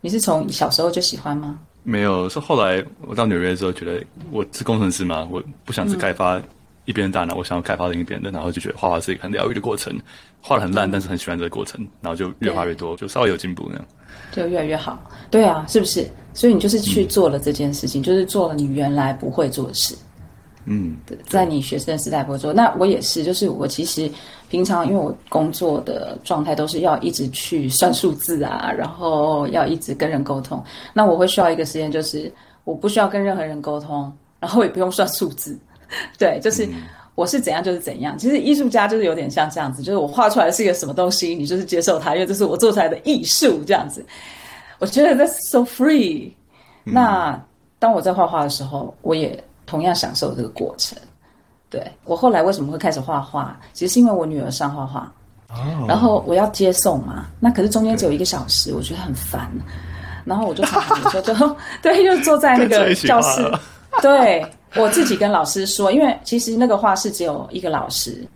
[0.00, 1.60] 你是从小时候就喜欢吗？
[1.84, 6.42] 没有，是后来我到纽约的时候，觉得我是工程师嘛，我不想只开发
[6.84, 9.96] 一边的大脑，嗯、我想要开发另一边的，然后就觉得画画是一个很疗愈的过程。
[10.44, 13.84] 画的很烂，但是很喜欢这个过程，然后就越画越多，就稍微有进步那样，
[14.32, 14.98] 就越来越好。
[15.30, 16.04] 对啊，是不是？
[16.34, 19.96] 所以你就是去做了这件事情，嗯、就是做了你原来不会做的事。
[20.64, 20.96] 嗯，
[21.28, 22.52] 在你学生时代不会做。
[22.52, 24.10] 那我也是，就是我其实
[24.48, 30.60] 平常因为我工作的状态都是要一直去算数字啊，然后要一直跟人沟通。
[30.92, 32.32] 那我会需要一个时间，就是
[32.64, 35.56] 我不需要跟任何人沟通，然后也不用算数字。
[36.18, 36.66] 对，就是。
[36.66, 36.82] 嗯
[37.14, 44.02] 我是怎样就是怎样，其实艺术家就是有点像这样子，就是我画出来是一个什么东西，你就是接受它，因为这是我做出来的艺术这样子。
[44.78, 46.32] 我觉得 that's so free。
[46.86, 47.38] 嗯、那
[47.78, 50.96] 当我在画画的时候，我也同样享受这个过程。
[51.68, 55.12] 对，我后来为什么会开始画画，其实是因为我女儿上画画，
[55.50, 59.50] 哦、然后我要接送嘛，那可是中间只有一个小时，我觉得很烦，
[60.24, 63.46] 然后我就常常有时候就 对，就坐在那个教室，
[64.00, 64.42] 对。
[64.80, 68.26] 我自己跟老师说，因为其实那个画室只有一个老师，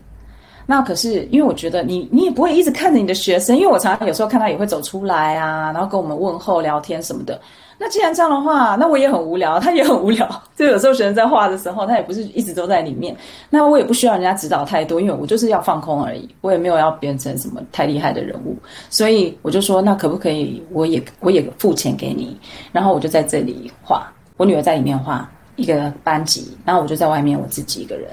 [0.67, 7.41] 那可是因为我觉得你你也不会一直看着你的学生，因为我常常有时候看他也会走出来啊，然后跟我们问候聊天什么的。
[7.79, 10.27] 那既然这样的话，那我也很无聊，他也很无聊。
[10.57, 13.15] 就有时候学生在画的时候，他也不是一直都在里面，
[13.51, 18.57] 那我也不需要人家指导太多，因为我就是要放空而已，我也没有要变成什么太厉害的人物，
[18.89, 22.35] 所以我就说，那可不可以，我也我也付钱给你，
[22.73, 25.31] 然后我就在这里画，我女儿在里面画。
[25.57, 28.09] 一个班级，然后我就在外面，我自己一个人。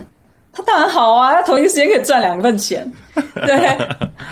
[0.52, 2.90] 他当然好啊，他同一个时间可以赚两份钱，
[3.34, 3.78] 对。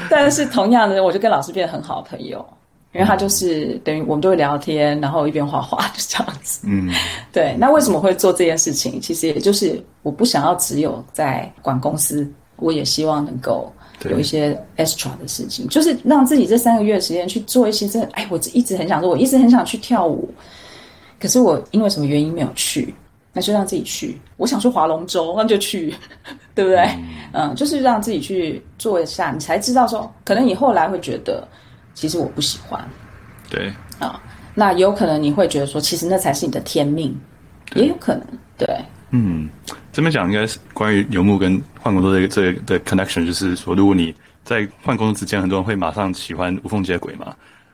[0.10, 2.46] 但是同样的，我就跟老师变得很好的朋友，
[2.94, 6.62] 因为他就是等于我们都会聊天，然后一边画画，就这样子。
[6.66, 6.94] 嗯，
[7.34, 7.56] 对。
[7.58, 9.02] 那为什么会做这件事情？
[9.02, 13.74] 其实也就是我不想要只有在管公司，我也希望能够
[14.10, 18.00] 有一些 extra 的事情，就是让自己这三个月的时间去做一些这。
[18.12, 20.30] 哎，我一直很想说，我一直很想去跳舞，
[21.22, 22.94] 可是我因为什么原因没有去。
[23.34, 24.20] 那就让自己去。
[24.36, 25.96] 我想说划龙舟，那就去，
[26.54, 26.80] 对不对？
[27.32, 31.48] 嗯，嗯，就是让自己去做一下，你才知道说，可能你后来会觉得，
[31.94, 32.86] 其实我不喜欢。
[33.50, 34.22] 对啊，
[34.54, 37.18] 那有可能你会觉得说，其实那才是你的天命，
[37.74, 38.28] 也有可能。
[38.58, 38.68] 对，
[39.12, 39.50] 嗯，
[39.94, 47.34] 这边讲应该是关于游牧跟换工作这个这个的 connection，就是说，如果你在换工作之间，很多人会马上喜欢无缝接轨嘛。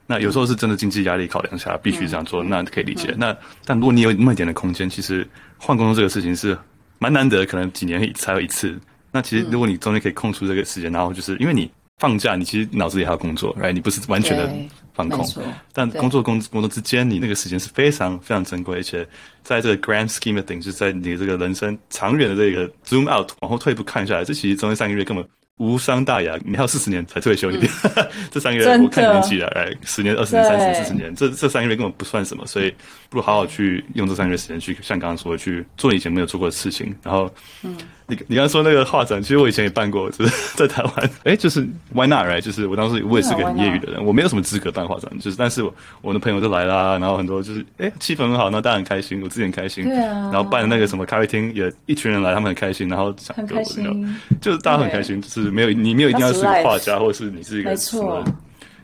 [0.09, 3.13] 那有时候是真的经济压力考量下必须这样做，那可以理解。
[3.17, 6.57] 那但如果你有那么一点的空间，其实换工作这个事情是
[6.97, 8.79] 蛮难得，可能几年才有一次。
[9.11, 13.73] 那其实如果你中间可以空出这个时间，然后就是因为你放假，你其实脑子里还有工作，right？
[13.73, 14.49] 你不是完全的
[14.93, 15.25] 放空，
[15.73, 19.05] 但工作工工作之间，你那个时间是非常非常珍贵，而且
[19.43, 25.27] 在这个 grand scheme of things，就是在你这个人生长远的这个 zoom out 往后退一步看下来，这其实中间三个月根本。
[25.57, 27.51] 无伤大雅，你还有四十年才退休，
[28.31, 32.69] 这三个月我看你年纪了，哎，十年、二十年、三十、四十年，这这三个月根本不算什么，所以
[33.09, 36.95] 不如好好去用这三个月时间去，像刚刚说的，去做以前没有做过的事情。
[37.01, 37.33] 然后，
[37.63, 37.75] 嗯，
[38.07, 41.61] 你你刚刚说那个画展，其实我以前也办过，就是 在台湾，哎，就是
[41.93, 42.39] Why not right？
[42.39, 56.27] 就是我当时我也是个很业余的人，我没有什么资格办画展，就是但是我我的朋友都来啦，然后很多就是哎气氛很好，那大家很开心，我自己很开心，对啊，然后办那个什么咖啡厅，也一群人来，他们很开心，然后很开心，就是大家很开心，就是没有你没有一定要。
[56.37, 58.23] 是个画家，或者是你是一个什么？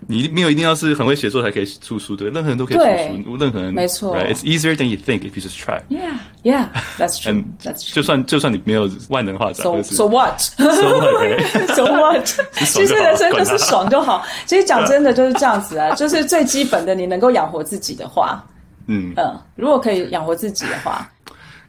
[0.08, 2.84] 你没有一定要是很会写作才可以出书，对，任何人都可以出
[3.24, 4.16] 书，任何人没错。
[4.16, 4.34] Right?
[4.34, 5.82] It's easier than you think if you just try.
[5.90, 7.44] Yeah, yeah, that's true.
[7.64, 7.96] That's true.
[7.96, 10.40] 就算就算你没有万能画家，So so what?
[10.40, 11.76] So what?
[11.76, 12.26] So what?
[12.66, 14.26] 其实人生就是爽就好。
[14.46, 18.44] 其实讲真的就是这样子啊，就是最基本的，你能够养活自己的话，
[18.88, 21.10] 嗯嗯，如果可以养活自己的话。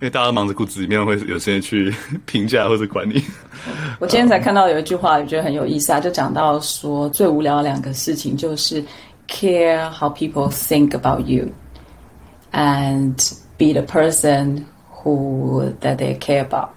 [0.00, 1.94] 因为大家忙着顾自己，没有会有时间去
[2.26, 3.22] 评价或者管理。
[4.00, 8.84] 我今天才看到有一句话，我觉得很有意思啊，就讲到说最无聊的两个事情就是
[9.28, 11.46] care how people think about you
[12.52, 13.14] and
[13.56, 16.68] be the person who that they care about。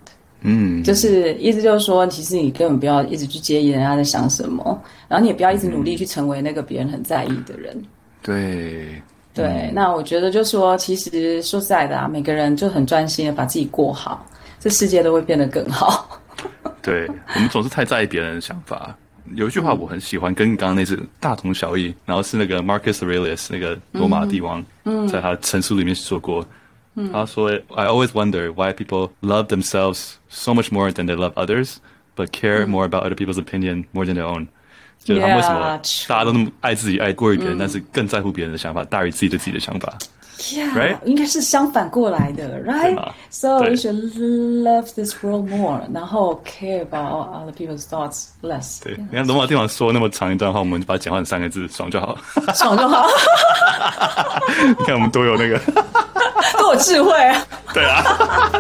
[0.41, 7.76] 嗯，就是意思就是说，其实你根本不要一直去介意人家在想什么，然后你也不要一直努力去成为那个别人很在意的人。
[7.76, 7.86] 嗯、
[8.22, 9.01] 对。
[9.38, 14.25] 对，那我觉得就是说，其实说实在的啊，每个人就很专心的把自己过好，
[14.59, 16.19] 这世界都会变得更好。
[16.81, 18.95] 对，我们总是太在意别人的想法。
[19.35, 21.93] 有一句话我很喜欢，跟刚刚那次大同小异。
[22.05, 26.45] 然后是那个 Marcus Aurelius 那个罗马帝王，嗯，在他陈述里面说过，
[26.95, 31.75] 嗯，他说：“I always wonder why people love themselves so much more than they love others,
[32.15, 34.47] but care more about other people's opinion more than their own。”
[35.03, 39.93] 就是他们为什么大家都那么爱自己，爱过于别人，但是更在乎别人的想法，大于自己对自己的想法
[40.39, 44.13] ？Yeah，应该是相反过来的，right？So we should
[44.63, 48.83] love this world more，然后 care about other people's thoughts less。
[48.83, 52.15] 对，你看罗马帝王说那么长一段话，我们把它简化成三个字：爽就好。
[52.53, 53.07] 爽就好。
[54.77, 55.59] 你看我们多有那个，
[56.59, 57.43] 多有智慧啊！
[57.73, 58.03] 对啊，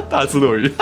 [0.09, 0.73] 大智若愚。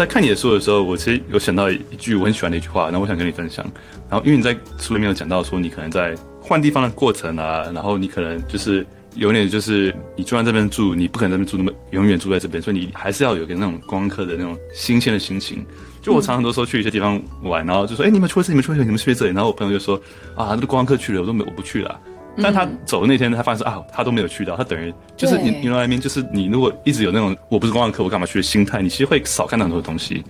[0.00, 3.62] 在看你的书的时候，我其实有想到一句我很喜欢的一句话，然后我想跟你分享。
[4.08, 15.66] 然后因为你在书里面有讲到说，你可能在换地方的过程啊，然后你可能就是有点就是你住在这边住，你不可能在这边住那么永远住在这边，所以你还是要有个那种观光客的那种新鲜的心情。
[16.00, 19.34] 就我常常都说去一些地方玩，然后就说，哎，你们出去，你们出去，你们去这里。
[19.34, 20.00] 然后我朋友就说，
[20.34, 22.00] 啊，那个观光客去了，我都没我不去了。
[22.42, 30.24] 但他走的那天，他发现啊，他都没有去到，他等于就是你，你来那边，就是你如果一直有那种我不是观光客，我干嘛去的心态，你其实会少看到很多东西。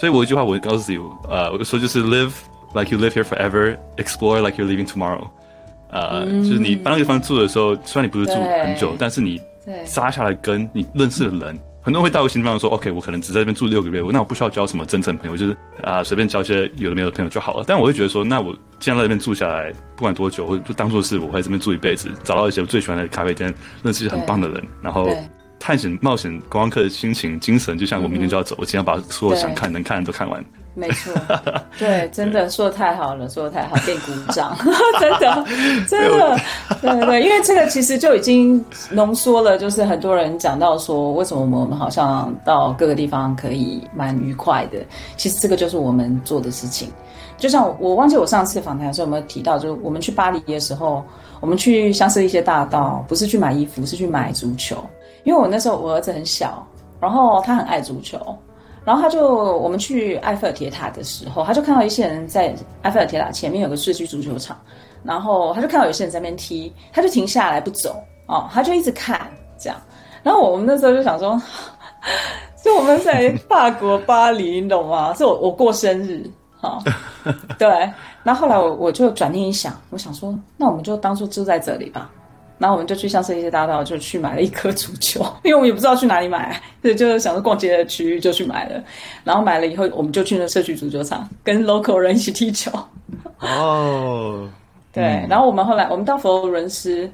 [0.00, 2.32] 所以我一句话，我告诉自己，呃，我说就是 live
[2.74, 5.26] like you live here forever, explore like you're leaving tomorrow。
[5.90, 9.40] 呃，就是你搬到地方住的时候，虽然你不是住很久，但是你
[9.84, 11.58] 扎下来根你认识的人。
[11.84, 17.64] 很多人会带我新地方说，OK，我可能只在这边住六个月，那我不需要交什么真正朋友，就是啊随便交一些有的没有的朋友就好了。
[17.66, 25.10] 但我会觉得说，那我既然在这边住下来，不管多久，或者就当做是我会在这边住一辈子，找到一些我最喜欢的咖啡店，认识一些很棒的人，然后
[25.58, 30.42] 探险冒险观光客的心情精神，就像我明天就要走，我今天把所有想看能看的都看完。
[30.74, 31.12] 没错，
[31.78, 34.56] 对，真的说的太好了，说的太好，给鼓掌，
[35.00, 35.44] 真的，
[35.88, 36.36] 真的，
[36.82, 44.78] 对对对，因为这个其实就已经浓缩了，就是很多人讲到说，为什么我们好像到各个地方可以蛮愉快的，
[45.16, 46.90] 其实这个就是我们做的事情。
[47.36, 51.04] 就像我，忘记我上次访谈的时候有没有提到，就是我们去巴黎的时候，
[51.40, 54.76] 我们去香榭一些大道，不是去买衣服，是去买足球，
[55.24, 56.66] 因为我那时候我儿子很小，
[57.00, 58.18] 然后他很爱足球。
[58.84, 59.26] 然后他就，
[59.58, 64.56] 我们去埃菲尔铁塔的时候，他就看到一些人在埃菲尔铁塔前面有个社区足球场，
[65.02, 69.26] 然后他就看到有些人在那边踢，他就停下来不走哦，他就一直看
[69.58, 69.80] 这样。
[70.22, 71.40] 然后我们那时候就想说，
[72.62, 75.14] 就我们在法国巴黎，你懂吗？
[75.14, 76.30] 是我我过生日，
[76.60, 76.78] 哈、
[77.24, 77.68] 哦， 对。
[78.22, 82.10] 然后后来我我就转念一想，我想说，那我们就当初住在这里吧。
[82.58, 88.82] 然后我们就去香榭丽舍大道，就去买了一颗足球， 因为我们也不知道去哪里买，所以就是想着逛街的区域就去买了。
[89.24, 92.70] 然后买了以后，我们就去那社区足球场，跟 local 人一起踢球。
[93.40, 94.48] 哦，oh,
[94.92, 95.04] 对。
[95.04, 97.10] 嗯、然后我们后来，我们到佛罗伦斯，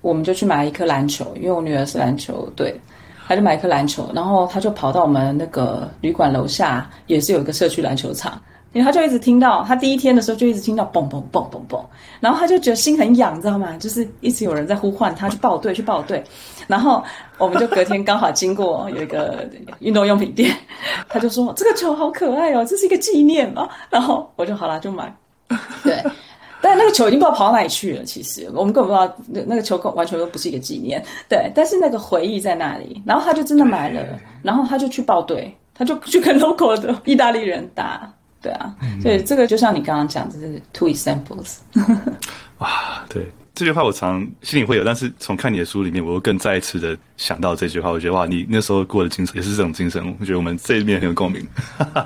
[0.00, 2.80] 我们就去买了一颗篮球，因为我女儿是篮球队。
[3.26, 8.38] 他就买一颗篮球，然后她就跑到我们那个旅馆楼下，也是有一个社区篮球场。
[8.74, 11.82] 因为他就一直听到，他第一天的时候就一直听到嘣嘣嘣嘣嘣，
[12.18, 13.76] 然后他就觉得心很痒，你知道吗？
[13.78, 16.22] 就是一直有人在呼唤他去报队，去报队。
[16.66, 17.02] 然后
[17.38, 19.48] 我们就隔天刚好经过有一个
[19.78, 20.54] 运动用品店，
[21.08, 23.68] 他就说这个球好可爱哦，这是一个纪念嘛。
[23.90, 25.14] 然后我就好了，就买。
[25.84, 26.02] 对，
[26.60, 28.02] 但那个球已经不知道跑哪里去了。
[28.02, 31.00] 其实我们根本不知道那那个球完全都不是一个纪念。
[31.28, 33.00] 对，但是那个回忆在那里。
[33.06, 34.02] 然后他就真的买了，
[34.42, 38.12] 然后他就去报队，他就去跟 local 的意大利人打。
[38.44, 41.60] 对啊，所以这个就像你刚刚讲，就是 two examples。
[42.58, 47.90] 哇，对，这句话我常心里会有，但是从看你的书里面，我又更再一次的想到这句话。
[47.90, 50.14] 我觉得哇，你那时候过的精神也是这种精神。
[50.20, 51.46] 我觉得我们这一面很有共鸣。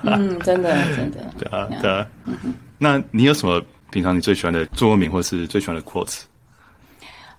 [0.04, 1.18] 嗯，真的，真的。
[1.36, 2.06] 对啊，对啊。
[2.26, 2.54] 嗯。
[2.78, 3.60] 那你有什么
[3.90, 5.82] 平常你最喜欢的座右铭，或是最喜欢的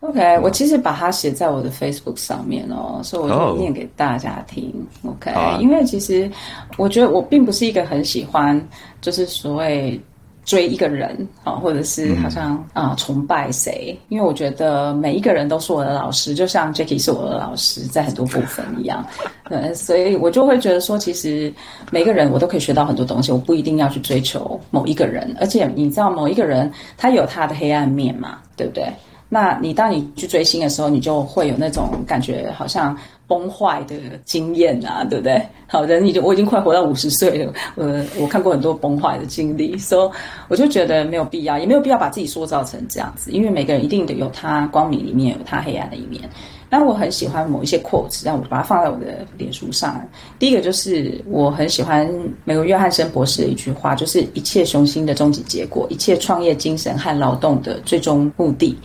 [0.01, 4.73] quotes？OK，我其实把它写在我的 Facebook 上面哦，所以我就念给大家听。
[5.03, 5.13] Oh.
[5.13, 6.29] OK，啊，因为其实
[6.77, 8.61] 我觉得我并不是一个很喜欢，
[9.01, 9.99] 就是所谓
[10.45, 13.95] 追一个人啊，或者是好像啊，嗯，崇拜谁。
[14.07, 19.05] 因为我觉得每一个人都是我的老师，就像 Jackie 是我的老师，在很多部分一样。
[19.49, 21.53] 对，所以我就会觉得说，其实
[21.91, 25.35] 每个人我都可以学到很多东西，我不一定要去追求某一个人。
[25.39, 28.87] 而且你知道，某一个人他有他的黑暗面嘛，对不对？
[29.29, 35.39] 那你当你去追星的时候，你就会有那种感觉，好像崩坏的经验啊，对不对？
[35.67, 40.09] 好的，你就我已经快活到五十岁了，呃，我看过很多崩坏的经历， 所以
[40.47, 46.27] 我就觉得没有必要，也没有必要把自己塑造成这样子，因为每个人一定得有他光明一面，有他黑暗的一面。
[46.71, 49.99] 那我很喜欢某一些 quotes，让我把它放在我的脸书上。
[50.37, 52.07] 第一个就是我很喜欢
[52.43, 58.77] 美国约翰森博士的一句话，就是一切雄心的终极结果，一切创业精神和劳动的最终目的。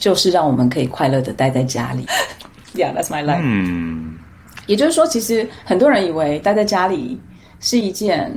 [0.00, 2.04] 就是让我们可以快乐的待在家里，
[2.74, 3.40] Yeah, that's my life。
[3.40, 4.18] 嗯，
[4.66, 7.20] 也就是说，其实很多人以为待在家里
[7.60, 8.32] 是一件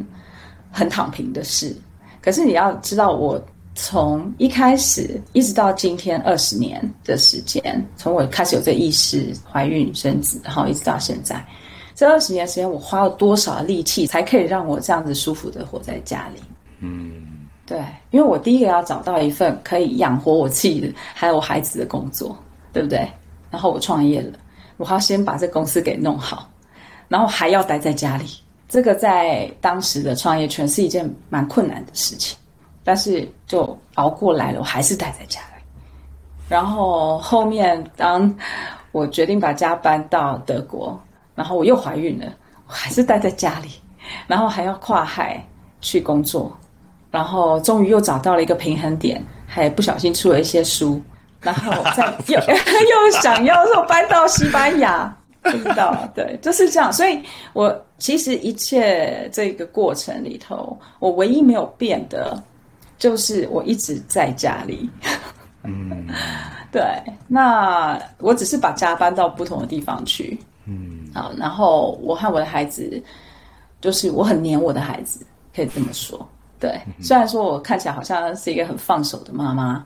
[0.69, 1.75] 很躺平的事，
[2.21, 3.43] 可是你要知道，我
[3.75, 7.63] 从一开始一直到今天二十年的时间，
[7.95, 11.43] 从我开始有这意识，怀孕生子，然后一直到现在，
[11.95, 16.41] 这二十年时间，我花了多少力气才可以让我这样子舒服的活在家里？
[16.81, 17.22] 嗯。
[17.73, 22.37] 对，因为我第一个要找到一份可以养活我自己的，还有我孩子的工作，
[22.71, 22.99] 对不对？
[23.49, 24.37] 然后我创业了，
[24.77, 26.47] 我要先把这公司给弄好，
[27.07, 28.25] 然后还要待在家里。
[28.69, 32.37] 这个在当时的创业圈是一件蛮困难的事情，
[32.83, 35.63] 但是就熬过来了，我还是待在家里。
[36.47, 38.31] 然后后面当
[38.91, 40.95] 我决定把家搬到德国，
[41.33, 42.31] 然后我又怀孕了，
[42.67, 43.69] 我还是待在家里，
[44.27, 45.43] 然后还要跨海
[45.81, 46.55] 去工作。
[47.13, 50.99] 然后终于又找到了一个平衡点，还不小心出了一些书，
[51.39, 56.91] 然后再 又 又想要说搬到西班牙，不知道，对，就是这样。
[56.91, 57.21] 所以
[57.53, 62.41] 我其实一切这个过程里头，我唯一没有变的，
[62.97, 64.89] 就是我一直在家里。
[65.61, 66.07] 嗯，
[66.71, 66.81] 对，
[67.27, 70.35] 那我只是把家搬到不同的地方去。
[70.65, 72.99] 嗯，好，然后我和我的孩子，
[73.79, 75.23] 就是我很黏我的孩子，
[75.55, 76.27] 可以这么说。
[76.63, 79.85] 对，虽然说我看起来好像是一个很放手的妈妈，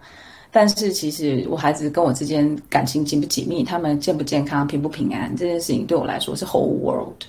[0.52, 7.24] 但是其实我孩子跟我之间感情紧不紧密，他们健不健康、平不平安，这件事情对我来说是 whole world。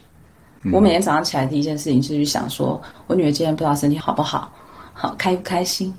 [0.64, 0.72] 嗯。
[0.74, 4.52] 我每天早上起来第一件事情是去想说，我女儿今天不知道身体好不好，
[4.92, 5.94] 好开不开心？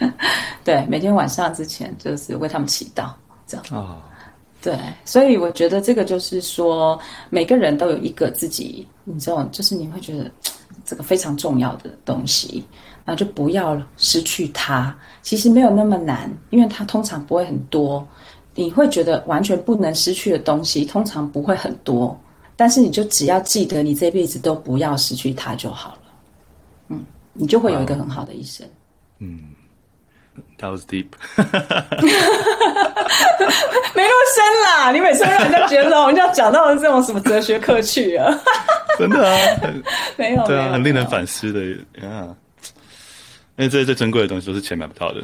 [0.64, 3.10] 对，每天晚上之前就是为他们祈祷，
[3.46, 3.66] 这样。
[3.70, 3.98] 哦。
[4.62, 6.98] 对，所以我觉得这个就是说，
[7.28, 10.30] 每个人都有一个自己，你知道，就是你会觉得。
[10.92, 12.62] 这个非常重要的东西，
[13.02, 14.94] 那就不要失去它。
[15.22, 18.06] 其实没有那么难，因为它通常不会很多。
[18.54, 22.14] 你会觉得完全不能失去的东西，通常不会很多。
[22.56, 26.02] 但是你就只要记得，你这辈子都不要失去它就好了。
[26.88, 28.68] 嗯，你就会有一个很好的一生。
[29.20, 29.40] 嗯
[30.62, 31.08] ，That was deep。
[33.94, 38.32] 没那么深啦，你每次让人家觉得我们要讲到这种什么哲学课去啊。
[38.98, 39.36] 真的啊，
[40.16, 41.60] 没有，对啊，很令人反思的
[42.00, 42.34] 呀。
[43.56, 45.20] 因为这些最珍贵的东西都是钱买不到的。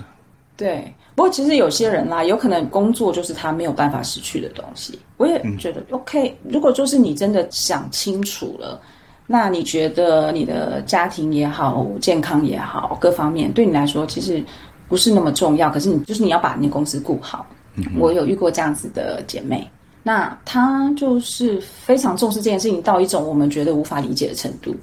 [0.57, 4.99] 对，不过其实有些人啦，有可能工作就是他没有办法失去的东西。
[5.17, 8.81] 我也觉得 OK，如果就是你真的想清楚了，
[9.27, 14.43] 那你觉得你的家庭也好，健康也好，各方面对你来说其实
[14.89, 15.71] 不是那么重要。
[15.71, 17.47] 可是你就是你要把你的公司顾好。
[17.77, 17.85] 嗯。
[17.99, 19.69] 我有遇过这样子的姐妹。
[20.03, 24.75] 那她就是非常重视这件事情到一种我们觉得无法理解的程度，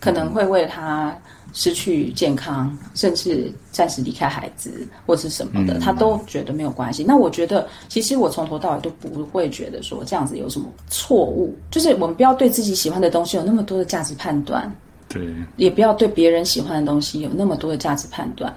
[0.00, 1.16] 可能会为她
[1.52, 7.04] 失去健康，甚至暂时离开孩子或是什么的，她都觉得没有关系。
[7.04, 14.74] 那我觉得，其实我从头到尾都不会觉得说这样子有什么错误，就是我们不要对自己喜欢的东西有那么多的价值判断，
[15.08, 15.24] 对，
[15.56, 18.52] 也不要对别人喜欢的东西有那么多的价值判断。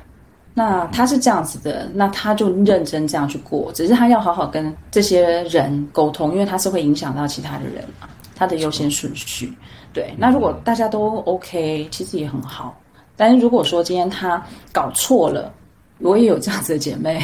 [0.57, 9.55] 那他是这样子的，那他就认真这样去过，只是他要好好跟这些人沟通，因为他是会影响到其他的人嘛，他的优先顺序。
[9.93, 12.75] 对，那如果大家都 OK，其实也很好。
[13.15, 15.53] 但是如果说今天他搞错了，
[15.99, 17.23] 我也有这样子的姐妹，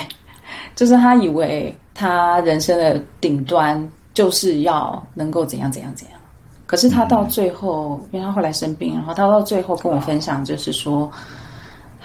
[0.76, 6.20] 就是他以为他人生的顶端就是要能够怎样怎样怎样，
[6.68, 11.12] 可是他到最后，因为他后来生病，然后他到最后跟我分享，就是说，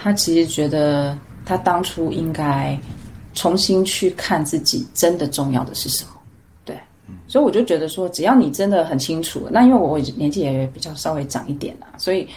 [0.01, 2.79] 他其实觉得他当初应该
[3.35, 6.11] 重新去看自己真的重要的是什么。
[6.65, 6.79] 对，
[7.27, 12.29] 所以我就觉得说，只要你真的很清楚，那因为我年纪也比较稍微长一点啦，所以。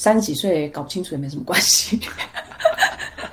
[0.00, 1.98] 三十几岁搞不清楚也没什么关系，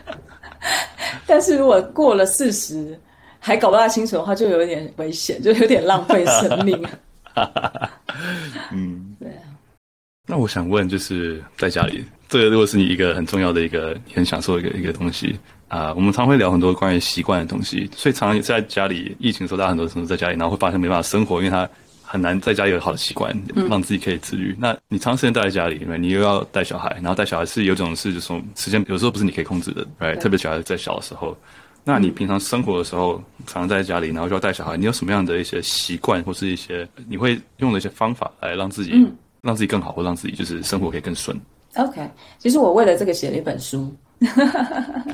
[1.27, 2.99] 但是如果过了四十
[3.37, 6.83] 还搞不大清楚的话，就有点危险，就有点浪费生命。
[8.73, 9.45] 嗯，对啊。
[10.25, 12.03] 那我想问，就是在家里，
[12.37, 15.37] 这个如果是你一个很重要的一个你很享受的一个一个东西。
[15.67, 21.67] 啊、呃，我们常会聊很多关于习惯的东西，所以常常在家里疫情的时候，大家很多时候在家里，然后会发现没办法生活，因为他。
[22.07, 23.35] 很难在家里有好的习惯，
[23.67, 24.51] 让自己可以自律。
[24.51, 30.15] 嗯、那你长时间待在家里，你又要带小孩，然后带小孩是有种是，就是说时间有时候不是你可以控制的，right？
[30.19, 31.35] 特别小孩在小的时候，
[31.83, 33.15] 那你平常生活的时候，
[33.47, 39.11] 常常在家里，然后就要带小孩，你有什么样的一些习惯，或是一些你会用的一些方法来让自己、嗯、
[39.41, 41.35] 让自己更好，或让自己就是生活可以更顺
[41.75, 42.09] ？OK，
[42.39, 43.91] 其实我为了这个写了一本书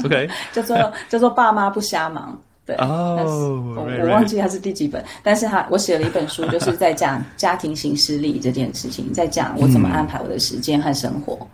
[0.03, 2.39] ，OK， 叫做叫做爸妈不瞎忙。
[2.63, 11.35] 对，哦、oh, 我我忘记它是第几本.但是它我写了一本书，就是在讲家庭行事历这件事情，在讲我怎么安排我的时间和生活。
[11.41, 11.47] 嗯、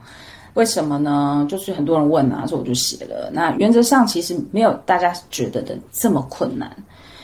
[0.55, 1.47] 为什么呢？
[1.49, 3.29] 就是很多人问啊，所以我就写了。
[3.31, 6.69] 那原则上其实没有大家觉得的这么困难。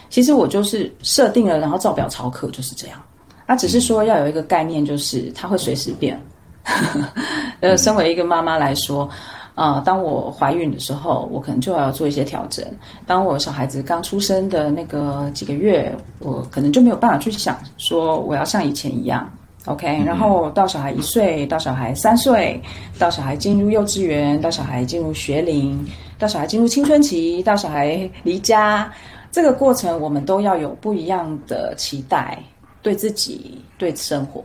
[0.09, 3.03] 其实我就是设定了，然后照表操课，就是这样。
[3.47, 6.17] 啊只是说要有一个概念，就是它会随时变。
[7.61, 9.09] 呃，身为一个妈妈来说。
[9.55, 12.65] 啊、呃，当我怀孕的时候，我可能就要做一些调整。
[13.05, 19.31] 当我小孩子刚出生的那个几个月，我可能就没有办法去想说我要像以前一样
[19.65, 19.99] ，OK？
[19.99, 22.59] 嗯、然后到小孩一岁，到小孩三岁，
[22.97, 25.85] 到小孩进入幼稚园，到小孩进入学龄，
[26.17, 28.91] 到小孩进入青春期，到小孩离家，
[29.31, 32.41] 这个过程我们都要有不一样的期待，
[32.81, 34.43] 对自己，对生活。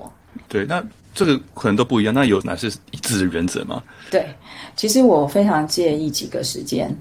[0.48, 0.84] 对，那。
[1.18, 3.82] 这个可能都不一样，那有哪些一致的原则吗？
[4.08, 4.24] 对，
[4.76, 6.96] 其实我非常介意几个时间。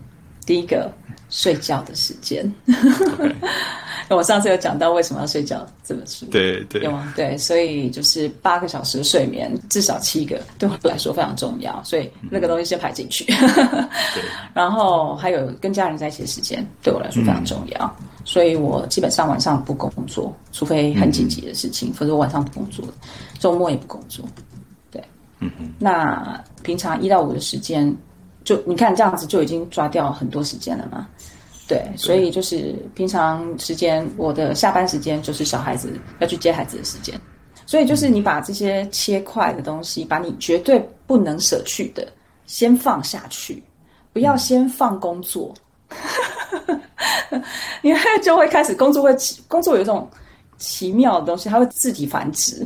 [0.48, 0.92] 第一个，
[1.30, 2.52] 睡觉的时间。
[4.10, 7.12] 我上次有讲到为什么要睡觉这本书，对对，有吗？
[7.14, 13.26] 对，所以就是八个小时的睡眠，至少七个，对我来说非常重要，所以那个东西先排进去。
[14.16, 14.24] 对，
[14.54, 22.86] 然后还有跟家人在一起的时间，对我来说非常重要，嗯、所以我基本上晚上不工作，除非很紧急的事情，否则我晚上不工作，
[23.40, 24.24] 周末也不工作。
[24.90, 25.04] 对，
[25.42, 27.94] 嗯嗯，那平常一到五的时间，
[28.48, 31.06] 就你看这样子就已经抓掉很多时间了嘛。
[31.68, 37.14] 对，所以就是平常时间，我的下班时间就是小孩子要去接孩子的时间，
[37.66, 42.08] 所以就是你把这些切块的东西，把你绝对不能舍去的
[42.46, 43.62] 先放下去，
[44.14, 45.54] 不要先放工作，
[47.84, 49.14] 因为就会开始工作会
[49.50, 50.10] 工作有一种
[50.58, 52.66] 奇妙的东西，它会自己繁殖。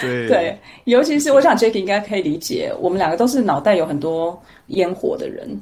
[0.00, 0.28] 对。
[0.30, 4.40] 对，尤其是我想 Jacky 应该可以理解，我们两个都是脑袋有很多
[4.72, 5.60] 烟火的人。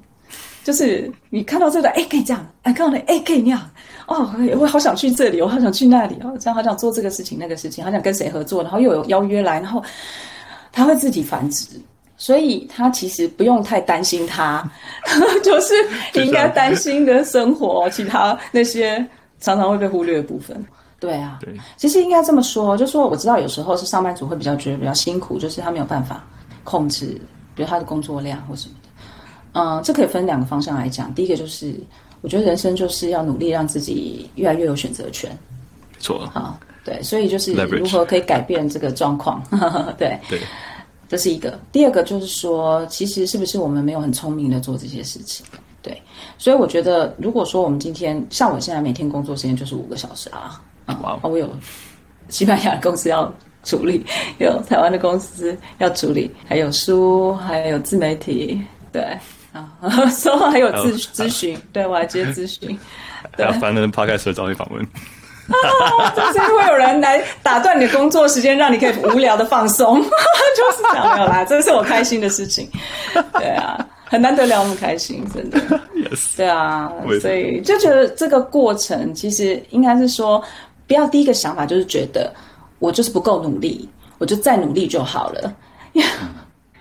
[0.62, 3.70] 就是你看到这个，哎，可以这样，哎，看到那，哎，可以那样，
[4.06, 9.82] 哦，我好想去这里，我好想去那里，哦，这样好想做这个事情那个事情，好想跟谁合作，然后又有邀约来，然后
[10.70, 11.80] 他会自己繁殖，
[12.18, 14.62] 所以他其实不用太担心他，
[15.42, 15.72] 就是
[16.14, 19.04] 你应该担心的生活，其他那些
[19.40, 20.62] 常常会被忽略的部分。
[21.00, 26.22] 对啊，对，其实应该这么说，就是说我知道有时候是上班族会比较觉得比较辛苦，就是他没有办法
[26.62, 27.18] 控制，
[27.54, 28.74] 比如他的工作量或什么
[29.52, 29.60] 的。
[29.60, 31.12] 嗯，这可以分两个方向来讲。
[31.14, 31.74] 第一个就是，
[32.20, 35.30] 我觉得人生就是要努力让自己越来越有选择权。
[35.92, 36.26] 没错。
[36.32, 39.42] 好，对，所以就是如何可以改变这个状况。
[39.98, 40.40] 对对，
[41.08, 41.58] 这是一个。
[41.72, 45.44] 第二个就是说，其实是不是我们没有很聪明的做这些事情？
[45.82, 46.00] 对，
[46.36, 51.48] 所以我觉得，如果说我们今天像我现在每天工作时间就是五个小时啊，啊、嗯，我有
[52.28, 53.32] 西班牙的公司要
[53.64, 54.04] 处理，
[54.38, 59.02] 有台湾的公司要处理，还有书，还有自媒体，对。
[59.52, 59.68] 啊，
[60.10, 62.78] 说话还有咨咨询， 对我还接咨询，
[63.36, 72.70] 对， 还要翻那 podcast 找你访问，啊，就是会有人来打断你的工作时间，让你可以无聊的放松，就是这样没有啦，这是我开心的事情。
[73.32, 75.58] 对啊，很难得聊那么开心，真的。
[75.94, 76.36] Yes.
[76.36, 76.90] 对啊，
[77.20, 80.42] 所以就觉得这个过程其实应该是说，
[80.86, 82.32] 不要第一个想法就是觉得
[82.78, 83.88] 我就是不够努力，
[84.18, 85.52] 我就再努力就好了。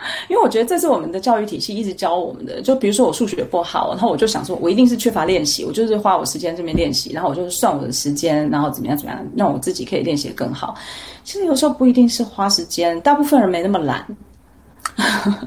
[0.30, 2.62] 因为我觉得这是我们的教育体系一直教我们的。
[2.62, 10.76] 就比如说我数学不好，然后我就想说，我一定是缺乏练习，我就是花我时间这边练习，然后我就是算我的时间，然后怎么样怎么样，让我自己可以练习得更好。
[11.24, 14.06] 其实有时候不一定是花时间，大部分人没那么懒。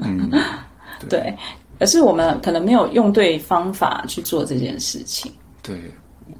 [0.03, 0.29] 嗯，
[1.09, 1.37] 对， 对，
[1.79, 5.31] 而是我们可能没有用对方法去做这件事情。
[5.61, 5.75] 对，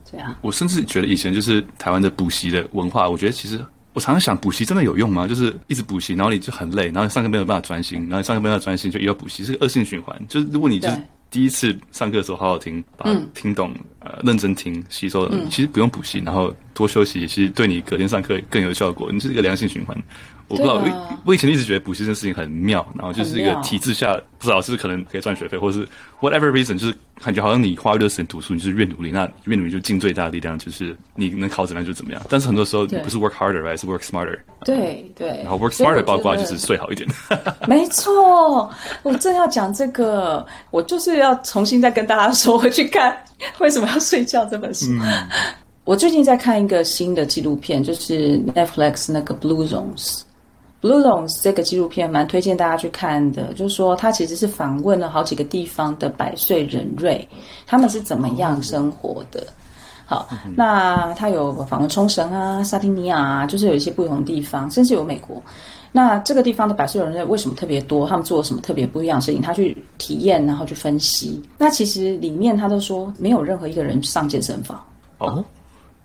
[0.09, 0.35] 这样。
[0.41, 3.59] 我甚至觉得以前就是台湾的补习的文化，我觉得其实。
[3.93, 5.27] 我常常想，补习真的有用吗？
[5.27, 10.19] 就是一直补习，然后你就很累，然后你上课没有办法专心，然后你上课没有办法专心，就又要补习，是个恶性循环。
[10.27, 10.97] 就是如果你就是
[11.29, 19.11] 第一次上课的时候好好听，把它听懂，呃，认真听，吸收了，其实不用补习，然后多休息，其实对你隔天上课更有效果。
[19.11, 19.95] 你是一个良性循环。
[20.49, 20.83] 我不知道，
[21.25, 25.87] 我、以前一直觉得补习这件事情很妙，然后就是一个体制下，不知道是可能可以赚学费，或者是
[26.21, 32.21] whatever reason，就是感觉好像你花越多时间读书，你就是越努力，那越努力就尽最大的力量，就是你能考怎么样就怎么样。
[32.29, 34.37] 但是很多时候你不是 work harder，right，是 work smarter。
[34.65, 35.29] 对对。
[35.43, 37.09] 然后 work smarter 包括就是睡好一点。
[37.67, 38.69] 没错，
[39.01, 43.17] 我正要讲这个，我就是要重新再跟大家说回去看
[43.59, 44.87] 为什么要睡觉这本书。
[44.91, 45.01] 嗯、
[45.85, 50.21] 我最近在看一个新的纪录片，就是 Netflix 那个 Blue Zones。
[50.83, 57.25] Blue Zones 这个纪录片蛮推荐大家去看的，就是说他其实是访问了好几个地方的百岁人瑞，
[57.65, 59.47] 他们是怎么样生活的。
[60.05, 60.27] 好，
[60.57, 65.41] 那他有访问冲绳啊、萨丁尼亚啊，就是有一些不同地方，甚至有美国。
[65.93, 68.05] 那这个地方的百岁人瑞为什么特别多？
[68.05, 69.41] 他们做了什么特别不一样的事情？
[69.41, 71.41] 他去体验，然后去分析。
[71.57, 74.83] 那其实里面他都说，没有任何一个人上健身房。
[75.19, 75.41] 哦。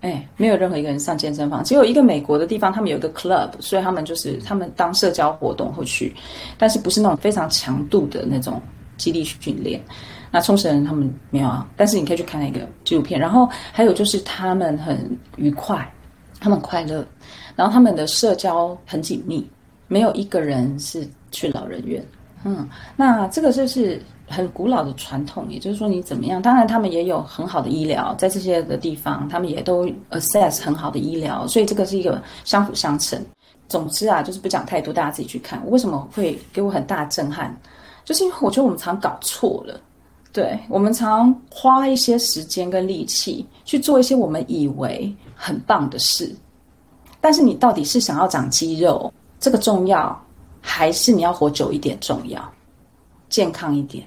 [0.01, 6.15] 哎，没有任何一个人上健身房，只有一个美国的地方，他们有一个 club，所以他们就是他们当社交活动会去，
[6.57, 8.63] 但是不是那种非常强度的那种
[8.97, 9.81] 肌力训练。
[10.31, 13.19] 那冲绳人他们没有啊，但是你可以去看那个纪录片。
[13.19, 15.93] 然后还有就是他们很愉快，
[16.39, 17.05] 他们快乐，
[17.57, 19.45] 然后他们的社交很紧密，
[19.89, 22.05] 没有一个人是去老人院。
[22.45, 24.01] 嗯，那这个就是。
[24.29, 26.41] 很古老的传统，也就是说你怎么样？
[26.41, 33.21] 当然，他们也有很好的医疗，在这些的地方，他们也都 access 很好的医疗，所以这个是一个相辅相成。
[33.69, 35.63] 总之啊，就是不讲太多，大家自己去看。
[35.71, 37.55] 为什么会给我很大震撼？
[38.05, 39.79] 就是因为我觉得我们常搞错了，
[40.33, 46.35] 对，我们常花一些时间跟力气去做一些我们以为很棒的事，
[47.21, 50.19] 但是你到底是想要长肌肉，这个重要，
[50.63, 52.43] 还是你要活久一点重要，
[53.29, 54.07] 健康一点？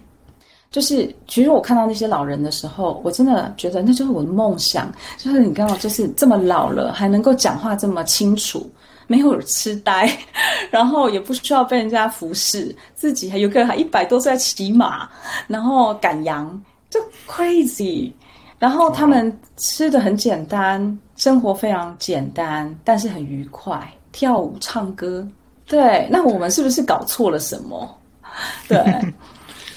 [0.72, 4.90] 就是，其实我看到那些老人的时候，我真的觉得那就是我的梦想。
[5.18, 8.72] 就是你刚好就是这么老了，还能够讲话这么清楚，
[9.06, 10.10] 没有痴呆，
[10.72, 15.10] 然后也不需要被人家服侍，自己还有个还一百多岁在骑马，
[15.46, 18.10] 然后赶羊，就 crazy。
[18.58, 25.28] 然后他们吃的很简单，生活非常简单，但是很愉快，跳舞唱歌。
[25.66, 27.98] 对，那我们是不是搞错了什么？
[28.70, 28.80] 对。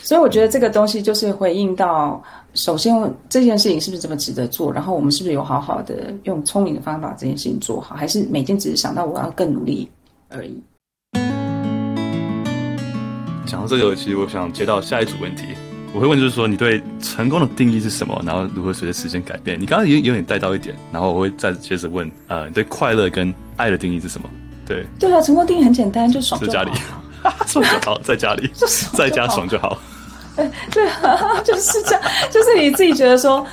[0.05, 2.95] 所以我觉得这个东西就是回应到，首先
[3.27, 9.89] 这件事情是不是这么值得做，然后我们是不是有好好的用聪明的方法把这件事情做好，还是每天只是想到我要更努力
[10.29, 10.63] 而已。
[13.47, 15.47] 讲到这个，其实我想接到下一组问题，
[15.95, 18.21] 我会问就是说，你对成功的定义是什么？
[18.27, 19.59] 然后如何随着时间改变？
[19.59, 24.29] 你刚刚有有点带到一点，然后我会再接着问，呃，你对快乐跟爱的定义是什么？
[24.67, 26.53] 对，对啊，成功定义很简单，就爽就好。
[26.53, 26.71] 在家里，
[27.47, 28.51] 爽就好，在家里，
[28.93, 29.79] 在家爽就好。
[30.37, 33.47] 对对，就是这样，就是你自己觉得说，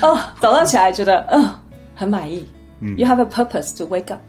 [0.00, 1.60] 哦，早上起来觉得嗯、呃、
[1.94, 2.46] 很满意，
[2.80, 4.20] 嗯，You have a purpose to wake up，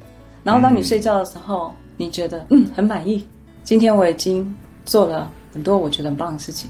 [0.44, 3.28] 然后当你睡觉的时候，嗯、你觉得嗯很满意，
[3.64, 6.70] 今天我已经做了很多我觉得很棒的事情，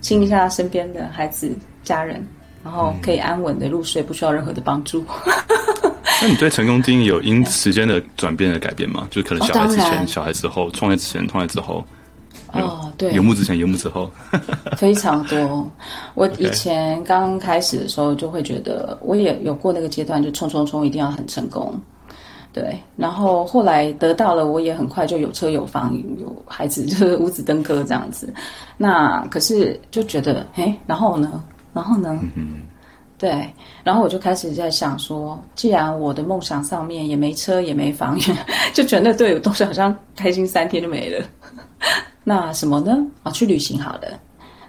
[0.00, 1.50] 亲一下身边的孩子
[1.82, 2.26] 家人，
[2.62, 5.04] 然后可以安稳的入睡，不需要任何的帮助。
[6.22, 9.08] 那你对成功定义有因时间的转变的改变吗？
[9.10, 11.82] 就是可能小孩之前、小孩之后，创业之前、创业之后。
[12.52, 14.10] 哦，对，游牧之前，游牧之后，
[14.76, 15.70] 非常多。
[16.14, 21.74] 我以前刚开始的时候，就会觉得我也有过那个阶段，就冲冲冲，一定要很成功。
[22.52, 28.32] 对，然后后来得到了，我也很快就有车有房有孩子， 就是五子登科这样子。
[28.76, 31.42] 那可是就觉得，哎，然后呢？
[31.72, 32.18] 然后呢？
[32.34, 32.62] 嗯，
[33.20, 33.52] 对，
[33.84, 38.18] 然后我就开始在想说，既然我的梦想上面也没车也没房，
[38.72, 41.22] 就觉得对，东西好像开心三天就没了。
[42.24, 42.96] 那什么呢？
[43.22, 44.18] 啊，去旅行好了，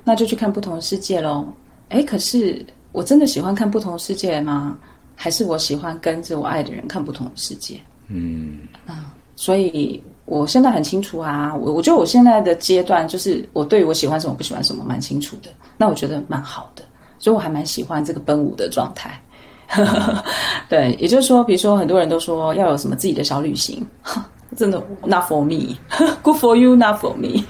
[0.03, 1.47] 那就去看不同的世界喽。
[1.87, 4.77] 哎，可是我真的喜欢看不同的世界吗？
[5.15, 7.79] 还是我喜欢跟着我爱的人看不同的世界？
[8.07, 16.83] 嗯啊，所以我现在很清楚啊，我我觉得我现在的阶段就是我对于我喜欢什么不喜欢什么蛮清楚的，那我觉得蛮好的，
[17.21, 19.21] 所以我还蛮喜欢这个奔五的状态。
[20.67, 23.85] 对，也就是说，比如说很多人都说要有什么自己的小旅行，
[24.57, 27.41] 真的 not for me，good for you，not for me。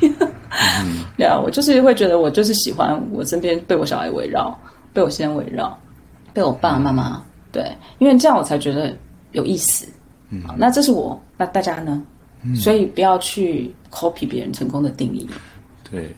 [1.17, 4.55] 对啊，我就是会觉得我就是喜欢我身边被我小孩围绕，
[4.93, 5.75] 被我先生围绕，
[6.33, 8.95] 被我爸爸妈妈，对，因为这样我才觉得
[9.31, 9.87] 有意思。
[10.29, 12.03] 嗯，那这是我，那大家呢？
[12.43, 15.27] 嗯，所以不要去 copy 别人成功的定义。
[15.89, 16.13] 对，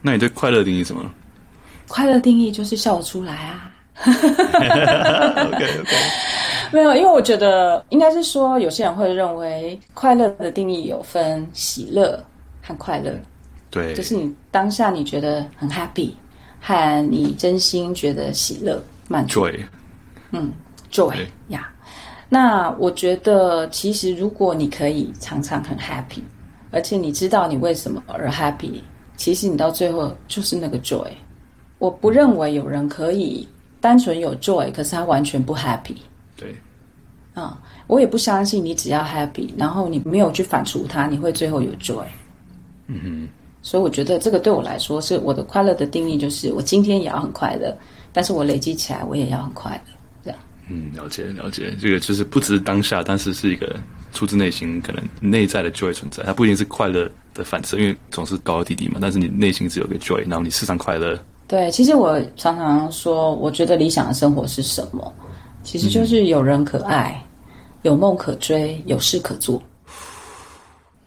[0.00, 1.02] 那你对快乐定义什么？
[1.88, 3.70] 快乐定义就是笑得出来啊。
[4.04, 5.96] OK OK，
[6.70, 12.22] 没有，因为我觉得应该是说，有些人会认为快乐的定义有分喜乐
[12.62, 13.12] 和快乐。
[13.70, 16.12] 对，就是你当下你觉得很 happy，
[16.60, 19.40] 和你真心觉得喜乐满足。
[19.40, 19.64] Joy，
[20.30, 20.52] 嗯
[20.92, 21.68] ，joy 呀。
[22.28, 26.22] 那我觉得，其实如果你可以常常很 happy，
[26.70, 28.80] 而且你知道你为什么而 happy，
[29.16, 31.08] 其实你到最后就是那个 joy。
[31.78, 33.46] 我不认为有人可以
[33.80, 35.96] 单纯有 joy，可是他完全不 happy。
[36.36, 36.54] 对，
[37.34, 42.04] 啊，我也不相信你只要 happy，然后你没有去反刍它，你会最后有 joy。
[42.86, 43.28] 嗯哼。
[43.60, 47.76] 所以我觉得这个对我来说是我的快乐的定义，就是我今天也要很快乐，
[48.12, 49.92] 但是我累积起来我也要很快乐，
[50.24, 50.38] 这样。
[50.68, 53.76] 嗯，了解了解，这个就是不只是当下，但是是一个
[54.12, 58.98] 出自内心可能内在的 joy 存在，它不一定是快乐的反射，因为总是高高低低嘛。
[59.00, 61.18] 但是你内心只有个 joy，然后你时常快乐。
[61.48, 65.12] 对，其实我常常说，我觉得理想的生活是什么？
[65.64, 69.60] 其实就是有人可爱，嗯、有梦可追，有事可做，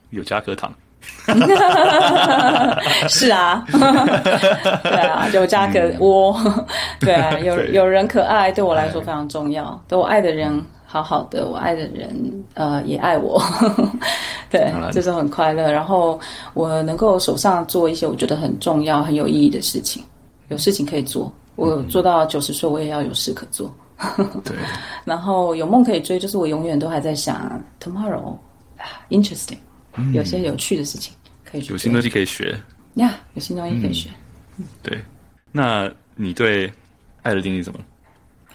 [0.09, 0.73] 有家可躺。
[3.09, 3.65] 是啊，
[4.83, 6.65] 对啊，有家可窝，嗯、
[6.99, 9.79] 对啊， 有有人可爱，对我来说非常重要。
[9.87, 13.41] 对我爱的人好好的，我爱的人呃也爱我，
[14.49, 15.71] 对，这是很快乐。
[15.71, 16.19] 然后
[16.53, 20.03] 我能够手上做一些我觉得很重要、很有意义的事情，
[20.51, 21.33] 有事情可以做。
[21.55, 23.73] 我做到九十岁，我也要有事可做。
[24.43, 24.55] 对，
[25.05, 29.57] 然后有梦可以追，就是我永远都还在想 tomorrow，interesting。
[30.13, 32.57] 有些有趣的事情可以做，有新东西可以学
[32.95, 34.09] 呀，yeah, 有新东西可以学。
[34.57, 34.99] 嗯，对。
[35.51, 36.71] 那你对
[37.21, 37.79] 爱的定义怎么？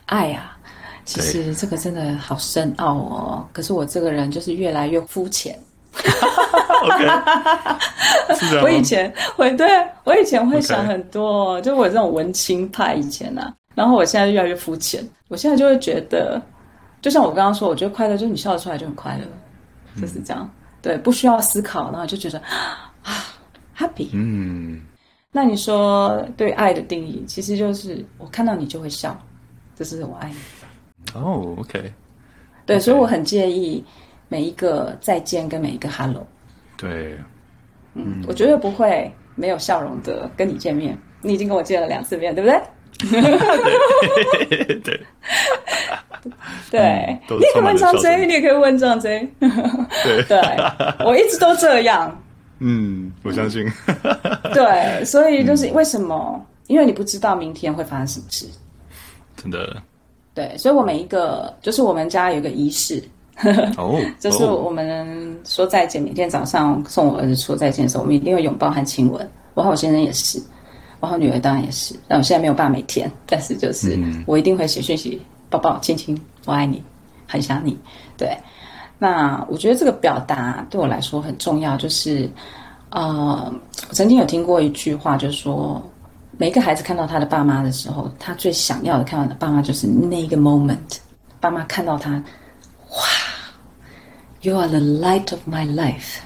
[0.07, 0.57] 爱啊，
[1.05, 3.49] 其实这个真的好深奥哦。
[3.53, 5.59] 可是我这个人就是越来越肤浅。
[6.83, 8.65] OK，是这样。
[8.65, 9.69] 我以前会对
[10.05, 15.07] 我以前会想很多.就我这种文青派以前呢、啊，然后我现在越来越肤浅。
[15.29, 16.41] 我现在就会觉得，
[17.03, 19.25] 就像我刚刚说，我觉得快乐就是你笑得出来就很快乐，
[20.01, 20.43] 就是这样。
[20.43, 20.51] 嗯
[20.83, 22.41] 对，不需要思考，然后就觉得
[23.03, 23.25] 啊
[23.77, 24.11] ，happy。
[24.13, 24.81] 嗯，
[25.33, 29.19] 那你说对爱的定义，其实就是我看到你就会笑，
[29.75, 30.37] 这是我爱你。
[31.19, 31.93] 哦，OK。
[32.65, 33.85] 对，所以我很介意
[34.29, 36.27] 每一个再见跟每一个 hello。
[36.77, 37.19] 对，
[37.95, 40.97] 嗯，我绝对不会没有笑容的跟你见面。
[41.23, 42.61] 你已经跟我见了两次面，对不对？
[44.83, 45.01] 对。
[46.73, 49.25] 对你可以问张真你也可以问张真。
[49.39, 50.41] 对， 对
[51.05, 52.21] 我一直都这样。
[52.59, 53.65] 嗯，我相信。
[54.53, 56.35] 对，所以就是为什么？
[56.35, 58.47] 嗯、因为你不知道明天会发生什么事。
[59.37, 59.81] 真的。
[60.35, 63.01] 对，所以我每一个，就是我们家有一个仪式。
[63.79, 64.01] 哦。
[64.19, 69.31] 就是我们说再见，每天早上送我儿子说再见的时候，我们一定会拥抱和亲吻。
[69.55, 70.43] 我和我先生也是，
[71.01, 71.95] 我和女儿当然也是。
[72.09, 75.21] 但我现在没有办法每天，但是就是我一定会写讯息。
[75.49, 76.83] 抱抱亲亲，我爱你，
[77.25, 77.79] 很想你。
[78.19, 78.37] 对，
[78.99, 81.77] 那我觉得这个表达对我来说很重要。
[81.77, 82.29] 就是，
[82.91, 83.55] 呃，
[83.89, 85.81] 我曾经有听过一句话，就是说，
[86.37, 90.99] 每一个孩子看到他的爸妈的时候，他最想要的看到的爸妈就是那一个 moment。
[91.39, 92.99] 爸妈看到他，哇
[94.47, 96.19] ，You are the light of my life。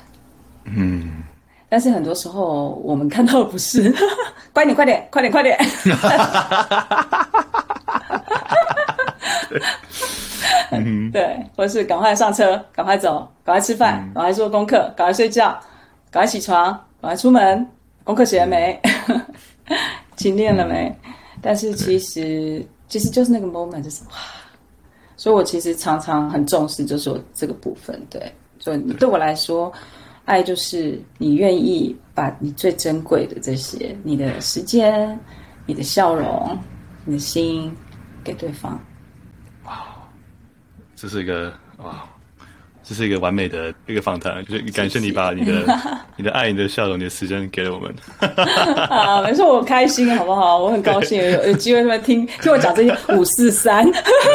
[0.65, 1.23] 嗯。
[1.71, 3.95] 但是很多时候我们看到的不是，
[4.53, 5.57] 快点，快点，快点，快点。
[9.49, 15.59] 对， 对，或是赶快上车，赶快走，赶快吃饭，赶快做功课，赶快睡觉，
[16.11, 17.67] 赶快起床，赶快出门，
[18.05, 18.81] 功课写 了没？
[20.17, 20.93] 勤练了没？
[21.41, 24.17] 但是其实，其实就是那个 moment 就是哇，
[25.21, 28.01] 所以我其实常常很重视，就是我这个部分。
[28.09, 29.71] 对，所以对我来说，
[30.25, 35.21] 爱就是你愿意把你最珍贵的这些，你的时间、
[35.67, 36.59] 你的笑容、
[37.05, 37.71] 你的心
[38.25, 38.81] 给对方。
[39.67, 39.85] 哇
[40.97, 42.09] 这是一个哇，
[42.91, 47.95] 这是一个完美的一个访谈，就是感谢你把你的谢谢你的爱、你的笑容、你的时间给了我们。
[48.91, 50.59] 啊，没错，我开心，好不好？
[50.59, 53.89] 我很高兴有有机会在听听我讲这些五四三。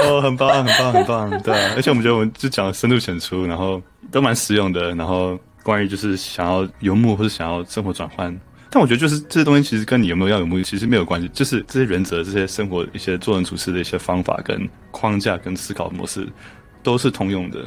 [0.06, 1.74] 哦，很棒，很棒，很棒，对啊。
[1.76, 4.96] 而且我们觉得我们就讲的深度浅出，然后都蛮实用的。
[4.96, 8.34] 然后关于就是想要游牧或者想要生活转换，
[8.70, 16.26] 但我觉得就是这些东西其实跟你有没有要有目的其实没有关系，就是这些原则、这些生活一些做人处事的一些方法跟框架跟思考模式
[16.82, 17.60] 都是通用的。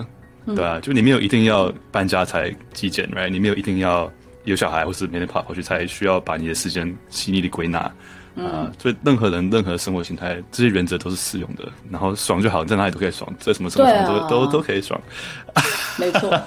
[0.54, 3.28] 对啊，就你没有一定要搬家才极简，right？
[3.28, 4.10] 你没有一定要
[4.44, 7.78] 有小孩或是每天跑跑去才需要把你的时间细腻的归纳，
[8.36, 11.68] 啊，所以任何人任何生活形态，这些原则都是适用的。
[11.90, 15.00] 然后爽就好，在哪里都可以爽，在什么什么都、啊、都都可以爽。
[15.98, 16.30] 没错。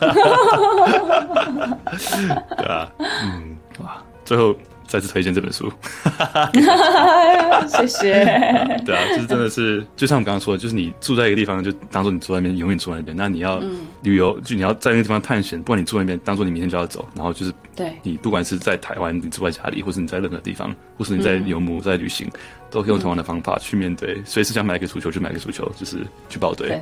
[2.58, 4.56] 对啊，嗯，哇，最后。
[4.92, 5.72] 再次推荐这本书，
[7.66, 8.12] 谢谢。
[8.86, 13.16] 对啊，就是真的是，就像我刚刚说的，就是你住在一个地方，就当做你住在那边，永远住在那边。
[13.16, 13.64] 那你要
[14.04, 17.08] 旅游，就你要在那个地方探险，不管你住在那边，当做你明天就要走。
[17.16, 22.30] 然后就是，对你不管是在台湾，你住在家里，或是你在任何地方，或是你在游牧，在旅行。
[22.72, 25.98] 都可以用同样的方法去面对，随时想买一个足球就买一个足球，就是
[26.30, 26.82] 去报队。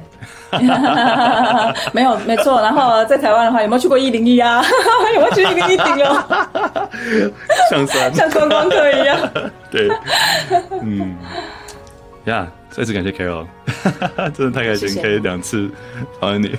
[0.51, 0.59] 对
[1.91, 2.61] 没有，没错。
[2.61, 4.63] 然后在台湾的话，有没有去过一零一啊？
[5.15, 6.23] 有没有去一零一顶哦？
[7.71, 9.17] 像山，像观光客一样。
[9.71, 9.89] 对，
[10.81, 11.15] 嗯，
[12.25, 13.47] 呀、yeah，再次感谢 Carol，
[14.33, 15.69] 真的太开心，可以两次
[16.19, 16.55] 访问你。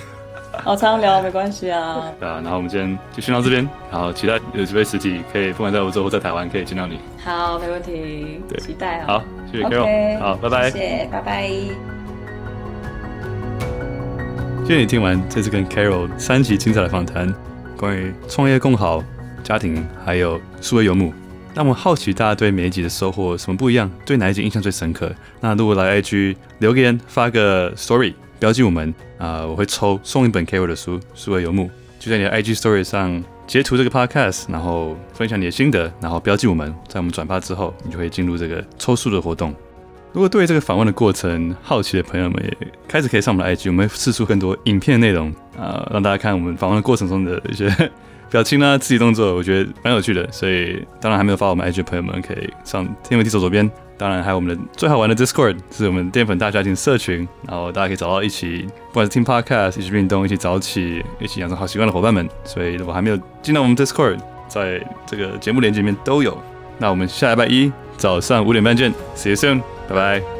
[0.64, 2.12] 好常聊没关系啊。
[2.18, 6.98] 对啊，然后我们今天就先到这边，然后期待有机会实体可以，不管在欧洲或在台湾，可以见到你。
[7.24, 8.40] 好，没问题。
[8.48, 9.06] 对，期待啊。
[9.06, 9.84] 好，谢谢 Carol。
[9.84, 10.70] Okay, 好，拜拜。
[10.70, 11.48] 谢谢，拜拜。
[14.64, 17.34] 谢谢你听完这次跟 Carol 三集精彩的访谈，
[17.76, 19.02] 关于创业共好、
[19.42, 21.12] 家庭还有数位游牧。
[21.52, 23.90] 那我们好奇大家对每一集的收获什么不一样？
[24.06, 25.10] 对哪一集印象最深刻？
[25.40, 28.14] 那如果来 IG 留言发个 Story。
[28.40, 31.64] 标记我们啊、我会抽送一本 Carol 的书《数位游牧》，
[31.98, 39.54] 就在你的 IG Story 上截图这个 Podcast，然后分享你的心得，然后标记我们，在我们转发之后，你就会进入这个抽书的活动。
[40.12, 47.70] 如果对这个访问的过程好奇的朋友们，也开始可以上我们的 IG，我们会释出更多影片内容啊、让大家看我们访问的过程中的一些。
[48.30, 53.68] 表情呢，肢体动作，我觉得蛮有趣的，所以当然还没有发我们 IG 的朋友们可以上天媒体左手边，
[54.00, 62.26] 当然还有我们的最好玩的 Discord，是我们淀粉大家庭社群，然后大家可以找到一起，不管是听 Podcast、一起运动、一起早起、一起养成好习惯的伙伴们。
[62.42, 66.42] 所以如果还没有进到我们 Discord，在这个节目链接里面都有。
[66.78, 70.39] 那我们下礼拜一早上五点半见，See you soon，拜拜。